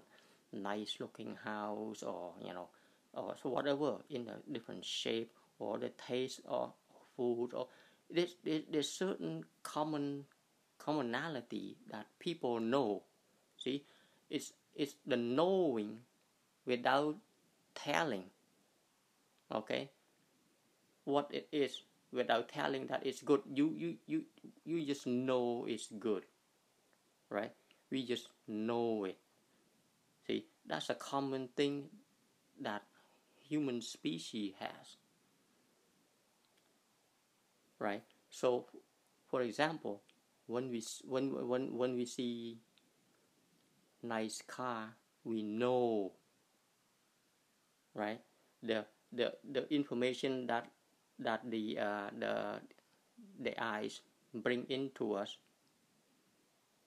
[0.54, 2.68] nice looking house or you know
[3.14, 6.74] or so whatever in a different shape or the taste of
[7.16, 7.68] food or
[8.10, 10.24] there's, there's certain common
[10.88, 13.04] commonality that people know.
[13.60, 13.84] See
[14.32, 16.00] it's it's the knowing
[16.66, 17.18] without
[17.76, 18.24] telling.
[19.52, 19.92] Okay?
[21.04, 21.84] What it is
[22.14, 23.44] without telling that it's good.
[23.52, 24.24] You you you
[24.64, 26.24] you just know it's good.
[27.30, 27.52] Right?
[27.92, 29.20] We just know it.
[30.26, 31.92] See that's a common thing
[32.64, 32.84] that
[33.44, 34.96] human species has.
[37.78, 38.04] Right?
[38.30, 38.68] So
[39.28, 40.07] for example
[40.48, 42.58] when we when when when we see
[44.04, 46.12] nice car we know
[47.94, 48.22] right?
[48.64, 50.70] The the the information that
[51.20, 52.62] that the uh, the
[53.40, 54.02] the eyes
[54.34, 55.38] bring into us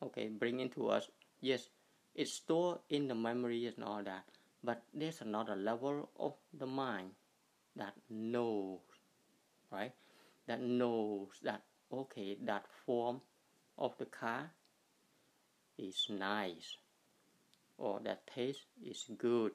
[0.02, 1.68] okay bring into us yes
[2.14, 4.22] it's stored in the memory and all that
[4.62, 7.10] but there's another level of the mind
[7.74, 8.78] that knows
[9.70, 9.92] right?
[10.46, 13.20] That knows that okay that form
[13.80, 14.50] of the car
[15.78, 16.76] is nice
[17.78, 19.52] or that taste is good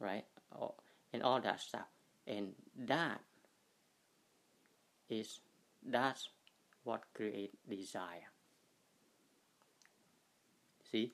[0.00, 0.24] right?
[0.52, 0.74] Or,
[1.12, 1.86] and all that stuff.
[2.26, 3.20] And that
[5.08, 5.40] is
[5.84, 6.28] that's
[6.84, 8.28] what create desire.
[10.90, 11.12] See?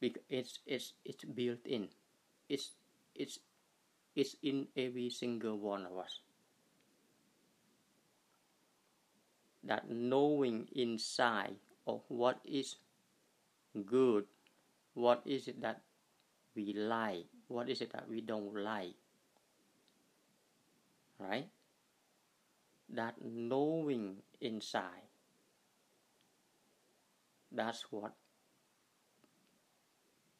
[0.00, 1.88] Because it's it's it's built in.
[2.48, 2.72] It's
[3.14, 3.38] it's
[4.14, 6.20] it's in every single one of us
[9.66, 11.56] that knowing inside
[11.86, 12.76] of what is
[13.84, 14.24] good
[14.94, 15.82] what is it that
[16.54, 18.96] we like what is it that we don't like
[21.18, 21.48] right?
[22.88, 25.10] That knowing inside
[27.50, 28.12] that's what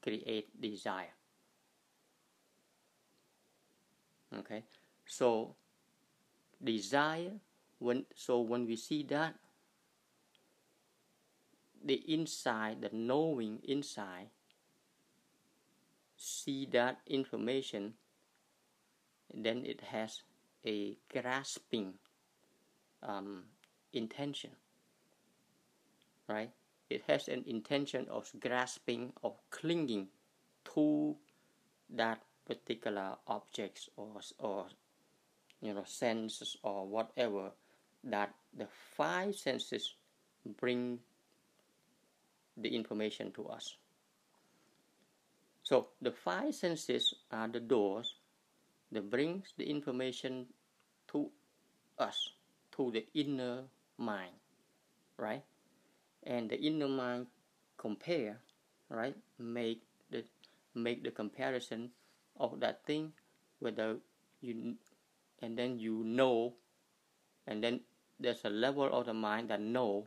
[0.03, 1.15] create desire.
[4.39, 4.65] Okay?
[5.07, 5.57] So
[6.63, 7.33] desire
[7.79, 9.35] when so when we see that
[11.85, 14.29] the inside the knowing inside
[16.17, 17.95] see that information
[19.33, 20.23] then it has
[20.65, 21.95] a grasping
[23.03, 23.45] um,
[23.93, 24.51] intention
[26.29, 26.51] right?
[26.91, 30.09] It has an intention of grasping of clinging
[30.75, 31.17] to
[31.91, 34.67] that particular objects or or
[35.61, 37.51] you know senses or whatever
[38.05, 38.67] that the
[38.97, 39.95] five senses
[40.61, 40.99] bring
[42.57, 43.77] the information to us
[45.67, 48.15] so the five senses are the doors
[48.93, 50.47] that brings the information
[51.11, 51.29] to
[51.99, 52.31] us,
[52.77, 53.65] to the inner
[53.99, 54.39] mind,
[55.19, 55.43] right?
[56.23, 57.27] And the inner mind
[57.79, 58.39] compare,
[58.89, 59.17] right?
[59.41, 60.23] Make the
[60.77, 61.91] make the comparison
[62.39, 63.11] of that thing,
[63.59, 63.97] whether
[64.41, 64.77] you
[65.43, 66.55] and then you know,
[67.47, 67.81] and then
[68.19, 70.07] there's a level of the mind that know,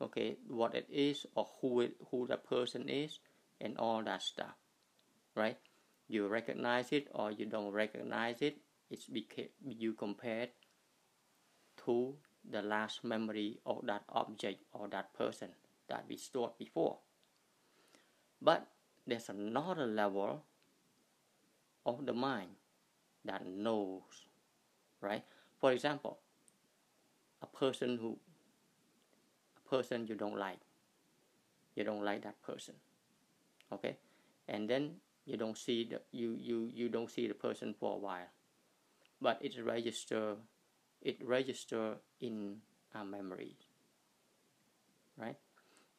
[0.00, 3.20] okay, what it is or who it who the person is,
[3.60, 4.56] and all that stuff,
[5.34, 5.56] right?
[6.08, 8.58] You recognize it or you don't recognize it.
[8.90, 10.48] It's because you compare
[11.84, 12.14] to
[12.48, 15.48] the last memory of that object or that person
[15.88, 16.98] that we stored before.
[18.40, 18.66] But
[19.06, 20.44] there's another level
[21.84, 22.50] of the mind
[23.24, 24.26] that knows,
[25.00, 25.24] right?
[25.60, 26.18] For example,
[27.42, 28.18] a person who
[29.56, 30.60] a person you don't like,
[31.74, 32.74] you don't like that person,
[33.72, 33.96] okay,
[34.48, 37.98] and then you don't see the you you you don't see the person for a
[37.98, 38.30] while.
[39.20, 40.36] But it register
[41.02, 42.62] it register in
[42.94, 43.56] our memory.
[45.18, 45.36] Right?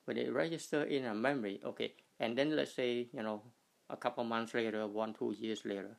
[0.06, 3.42] When it register in our memory okay and then let's say you know
[3.90, 5.98] a couple months later one two years later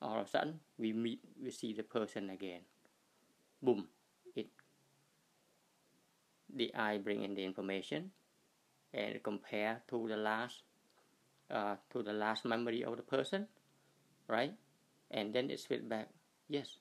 [0.00, 2.60] all of a sudden we meet we see the person again.
[3.62, 3.88] Boom
[6.54, 8.10] the eye bring in the information
[8.92, 10.62] and compare to the last
[11.50, 13.46] uh, to the last memory of the person,
[14.28, 14.54] right?
[15.10, 16.08] And then it's feedback.
[16.48, 16.78] Yes,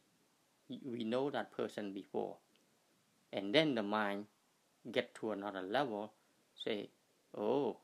[0.69, 2.37] we know that person before,
[3.33, 4.25] and then the mind
[4.91, 6.13] get to another level,
[6.55, 6.89] say,
[7.37, 7.77] oh,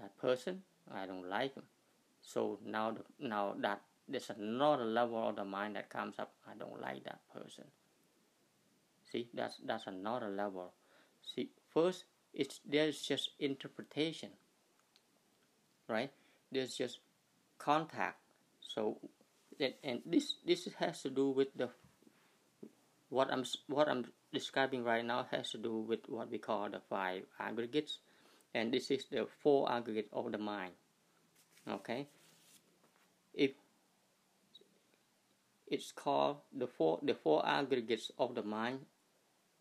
[0.00, 0.62] that person
[0.92, 1.64] I don't like him.
[2.22, 6.32] So now the, now that there's another level of the mind that comes up.
[6.48, 7.64] I don't like that person.
[9.10, 10.72] See, that's that's another level.
[11.34, 12.04] See, first
[12.34, 14.30] it's there's just interpretation
[15.88, 16.10] right?
[16.52, 17.00] There's just
[17.58, 18.18] contact.
[18.60, 18.98] So
[19.82, 21.70] and this this has to do with the
[23.08, 26.80] what I'm what I'm describing right now has to do with what we call the
[26.88, 27.98] five aggregates,
[28.54, 30.72] and this is the four aggregates of the mind.
[31.68, 32.06] Okay,
[33.34, 33.52] if
[35.66, 38.80] it's called the four the four aggregates of the mind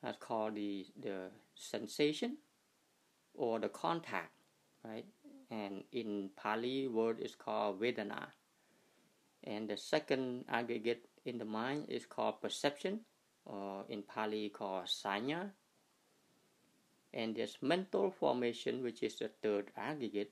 [0.02, 2.38] that's called the the sensation
[3.34, 4.32] or the contact
[4.84, 5.06] right?
[5.50, 8.28] And in pali word is called vedana.
[9.44, 13.02] And the second aggregate in the mind is called perception
[13.46, 15.52] or in pali called sanya.
[17.14, 20.32] And this mental formation which is the third aggregate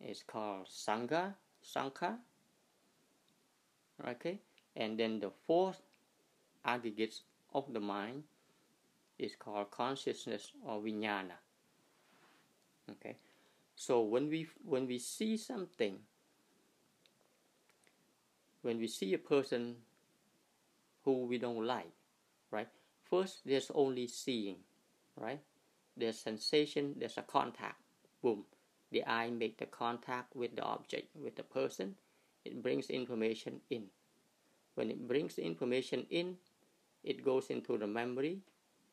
[0.00, 1.34] is called sangha
[1.64, 2.16] sankha
[4.06, 4.40] okay?
[4.74, 5.80] And then the fourth
[6.64, 7.20] aggregate
[7.54, 8.24] of the mind
[9.22, 11.38] is called consciousness or vijnana.
[12.90, 13.16] Okay?
[13.76, 15.98] So when we when we see something
[18.62, 19.76] when we see a person
[21.04, 21.92] who we don't like
[22.50, 22.68] right?
[23.08, 24.56] First there's only seeing
[25.16, 25.40] right?
[25.96, 27.80] There's sensation there's a contact.
[28.22, 28.44] Boom.
[28.90, 31.96] The eye make the contact with the object with the person.
[32.44, 33.84] It brings information in.
[34.74, 36.36] When it brings information in
[37.04, 38.38] it goes into the memory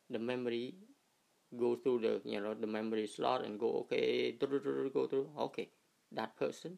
[0.09, 0.75] the memory
[1.57, 5.69] go through the you know the memory slot and go okay go through okay
[6.11, 6.77] that person?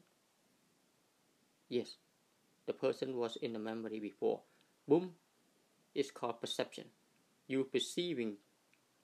[1.70, 1.96] Yes.
[2.68, 4.42] The person was in the memory before.
[4.88, 5.12] Boom
[5.94, 6.86] it's called perception.
[7.48, 8.36] You perceiving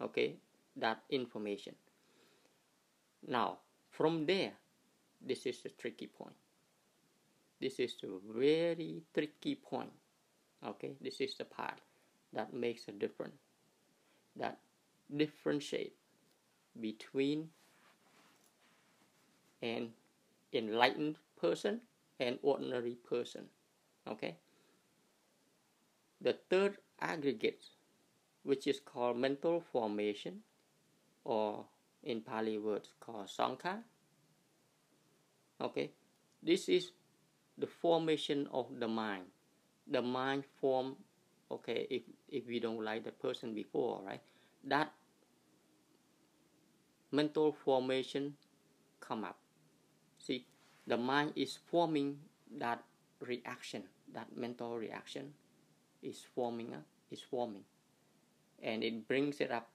[0.01, 0.38] okay
[0.75, 1.75] that information.
[3.28, 3.59] Now
[3.91, 4.53] from there
[5.21, 6.36] this is the tricky point.
[7.59, 9.91] This is the very tricky point
[10.65, 10.93] okay?
[11.01, 11.80] This is the part
[12.34, 13.38] that makes a difference
[14.39, 14.59] that
[15.15, 15.93] differentiate
[16.79, 17.49] between
[19.61, 19.89] an
[20.53, 21.81] enlightened person
[22.19, 23.45] and ordinary person
[24.07, 24.35] okay?
[26.21, 27.63] The third aggregate
[28.43, 30.39] which is called mental formation
[31.23, 31.65] or
[32.03, 33.79] in pali words called sankha
[35.61, 35.91] okay?
[36.41, 36.91] This is
[37.57, 39.25] the formation of the mind.
[39.88, 40.95] The mind form
[41.51, 44.21] okay if if we don't like the person before right
[44.63, 44.91] that
[47.11, 48.35] mental formation
[48.99, 49.37] come up.
[50.17, 50.45] See
[50.85, 52.17] the mind is forming
[52.57, 52.83] that
[53.19, 53.83] reaction
[54.13, 55.33] that mental reaction
[56.01, 57.63] is forming up is forming.
[58.61, 59.69] And it brings it up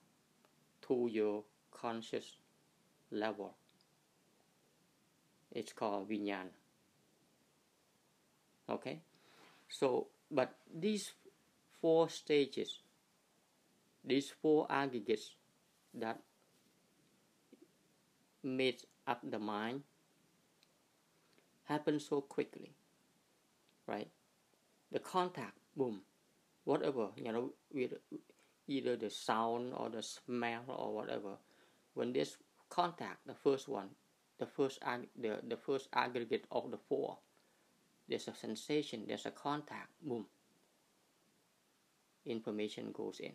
[0.89, 2.37] to your conscious
[3.11, 3.55] level.
[5.51, 6.53] It's called vijnana.
[8.69, 9.01] Okay?
[9.69, 11.13] So but these
[11.83, 12.81] four stages.
[14.05, 15.35] These four aggregates
[15.95, 16.21] that
[18.43, 19.83] made up the mind
[21.65, 22.73] happen so quickly
[23.87, 24.09] right?
[24.93, 26.03] The contact boom
[26.65, 27.95] whatever you know with
[28.69, 31.37] either the sound or the smell or whatever
[31.95, 32.37] when this
[32.69, 33.89] contact the first one
[34.39, 37.19] the first ag- the, the first aggregate of the four
[38.09, 40.27] there's a sensation there's a contact boom
[42.27, 43.33] information goes in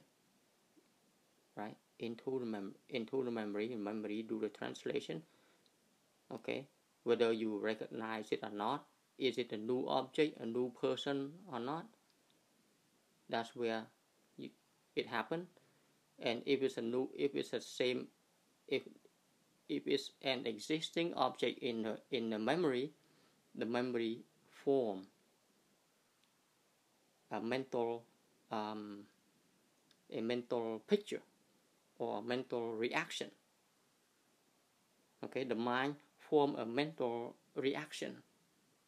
[1.55, 1.75] right?
[1.99, 5.23] Into the mem- into the memory memory do the translation
[6.31, 6.67] okay?
[7.03, 8.85] Whether you recognize it or not
[9.17, 11.87] is it a new object a new person or not?
[13.29, 13.85] That's where
[14.37, 14.49] you,
[14.95, 15.47] it happened
[16.19, 18.07] and if it's a new if it's the same
[18.67, 18.83] if
[19.69, 22.91] if it's an existing object in the in the memory
[23.55, 25.07] the memory form
[27.31, 28.03] a mental
[28.51, 29.03] um,
[30.11, 31.21] a mental picture
[31.99, 33.31] or mental reaction.
[35.23, 38.17] Okay the mind form a mental reaction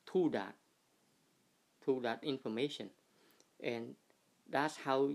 [0.06, 0.56] to that
[1.86, 2.90] to that information.
[3.62, 3.96] And
[4.50, 5.12] that's how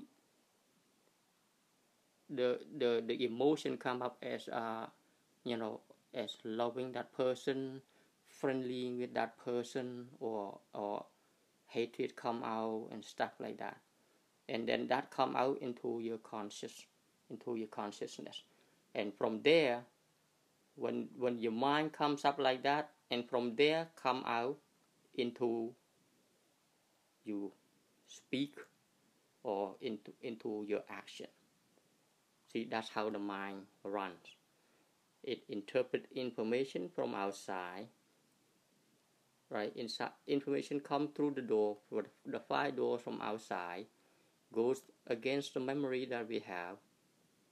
[2.28, 4.86] the the the emotion come up as uh
[5.44, 5.80] you know
[6.14, 7.82] as loving that person
[8.28, 11.04] friendly with that person or or
[11.68, 13.76] hatred come out and stuff like that
[14.48, 16.86] and then that come out into your conscious
[17.30, 18.42] into your consciousness.
[18.94, 19.82] And from there
[20.76, 24.56] when when your mind comes up like that and from there come out
[25.14, 25.72] into
[27.24, 27.52] you
[28.06, 28.56] speak
[29.42, 31.26] or into into your action.
[32.52, 34.36] See that's how the mind runs.
[35.22, 37.88] It interpret information from outside
[39.50, 39.72] right?
[39.76, 41.76] Inside information come through the door
[42.26, 43.86] the five doors from outside
[44.54, 46.76] goes against the memory that we have,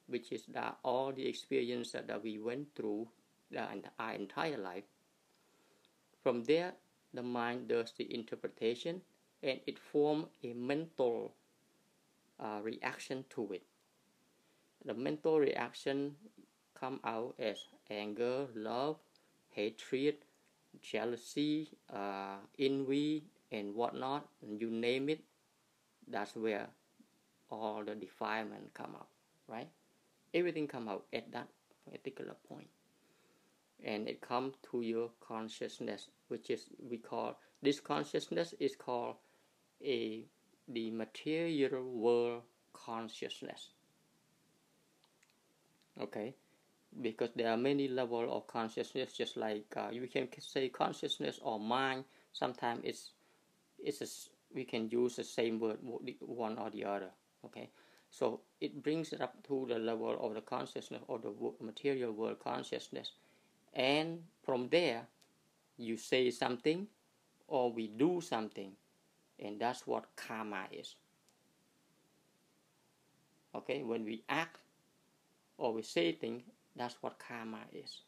[0.06, 3.08] which is that all the experience that, we went through
[3.98, 4.84] our entire life.
[6.22, 6.72] From there,
[7.12, 9.02] the mind does the interpretation
[9.42, 11.34] and it forms a mental
[12.38, 13.62] uh, reaction to it.
[14.84, 16.14] The mental reaction
[16.78, 17.58] come out as
[17.90, 18.96] anger, love,
[19.50, 20.16] hatred,
[20.80, 24.26] jealousy, uh, envy, and whatnot.
[24.42, 25.20] And you name it.
[26.08, 26.68] That's where
[27.52, 29.08] all the defilement come out,
[29.48, 29.68] right?
[30.34, 31.48] Everything come out at that
[31.90, 32.68] particular point.
[32.68, 32.68] point,
[33.84, 39.16] and it comes to your consciousness, which is we call this consciousness is called
[39.84, 40.24] a
[40.68, 42.42] the material world
[42.72, 43.70] consciousness.
[46.00, 46.34] Okay,
[47.02, 51.60] because there are many levels of consciousness, just like uh, you can say consciousness or
[51.60, 52.04] mind.
[52.32, 53.10] Sometimes it's
[53.78, 55.78] it's a, we can use the same word
[56.20, 57.10] one or the other.
[57.44, 57.70] Okay,
[58.10, 62.38] so it brings it up to the level of the consciousness or the material world
[62.42, 63.12] consciousness,
[63.74, 65.06] and from there,
[65.76, 66.86] you say something,
[67.48, 68.72] or we do something,
[69.38, 70.94] and that's what karma is.
[73.54, 74.58] Okay, when we act
[75.58, 76.42] or we say things,
[76.76, 78.00] that's what karma is.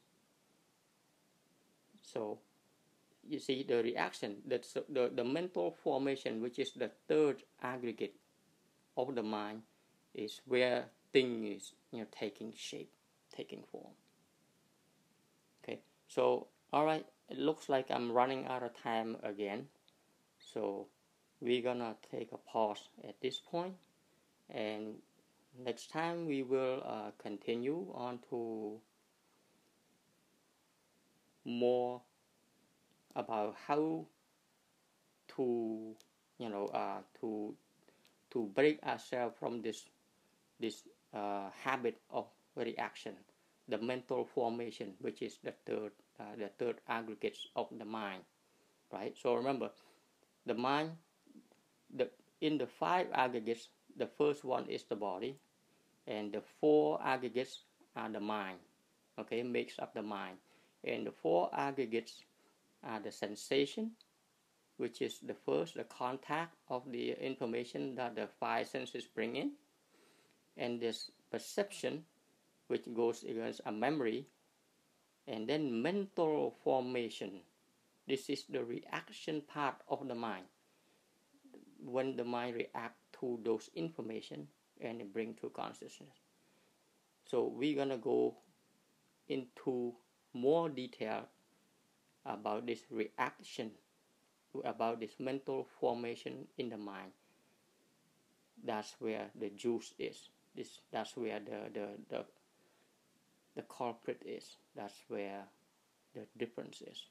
[2.02, 2.38] So,
[3.26, 8.14] you see the reaction, the, the, the mental formation, which is the third aggregate
[8.96, 9.62] of the mind,
[10.14, 12.90] is where thing is you know taking shape,
[13.34, 13.94] taking form.
[15.62, 19.68] Okay, so all right, it looks like I'm running out of time again.
[20.38, 20.88] So
[21.40, 23.74] we're gonna take a pause at this point
[24.50, 24.94] and
[25.58, 28.80] next time we will uh, continue on to
[31.44, 32.00] more
[33.14, 34.06] about how
[35.36, 35.94] to
[36.38, 37.54] you know uh, to
[38.34, 39.86] to break ourselves from this
[40.60, 42.26] this uh, habit of
[42.56, 43.14] reaction
[43.68, 48.22] the mental formation which is the third uh, the third aggregates of the mind
[48.92, 49.16] right?
[49.16, 49.70] So remember
[50.46, 50.92] the mind
[51.94, 52.10] the
[52.40, 55.38] in the five aggregates the first one is the body
[56.06, 57.62] and the four aggregates
[57.96, 58.58] are the mind
[59.18, 59.42] okay?
[59.42, 60.38] Makes up the mind.
[60.84, 62.22] And the four aggregates
[62.82, 63.92] are the sensation
[64.76, 69.52] which is the first the contact of the information that the five senses bring in
[70.56, 72.04] and this perception
[72.68, 74.26] which goes against a memory
[75.26, 77.40] and then mental formation.
[78.06, 80.44] This is the reaction part of the mind.
[81.82, 84.48] When the mind react to those information
[84.80, 86.16] and bring to consciousness.
[87.24, 88.36] So we're gonna go
[89.28, 89.94] into
[90.32, 91.28] more detail
[92.26, 93.70] about this reaction
[94.64, 97.12] about this mental formation in the mind.
[98.64, 100.28] That's where the juice is.
[100.54, 102.24] This that's where the the the,
[103.56, 104.56] the culprit is.
[104.76, 105.44] That's where
[106.14, 107.06] the difference is.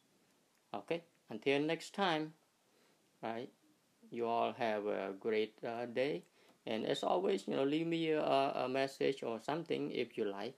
[0.74, 1.04] Okay?
[1.30, 2.34] Until next time
[3.24, 3.50] right?
[4.12, 6.24] You all have a great uh, day.
[6.68, 10.56] And as always you know leave me a, a, message or something if you like.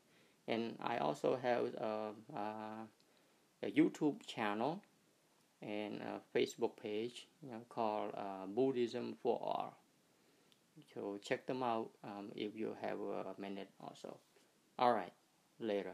[0.48, 4.80] And i also have a, uh, a, a youtube channel
[5.62, 9.78] and a facebook page you know, called uh, buddhism for all.
[10.94, 14.18] So check them out um, if you have a minute also
[14.78, 15.14] all right
[15.60, 15.94] later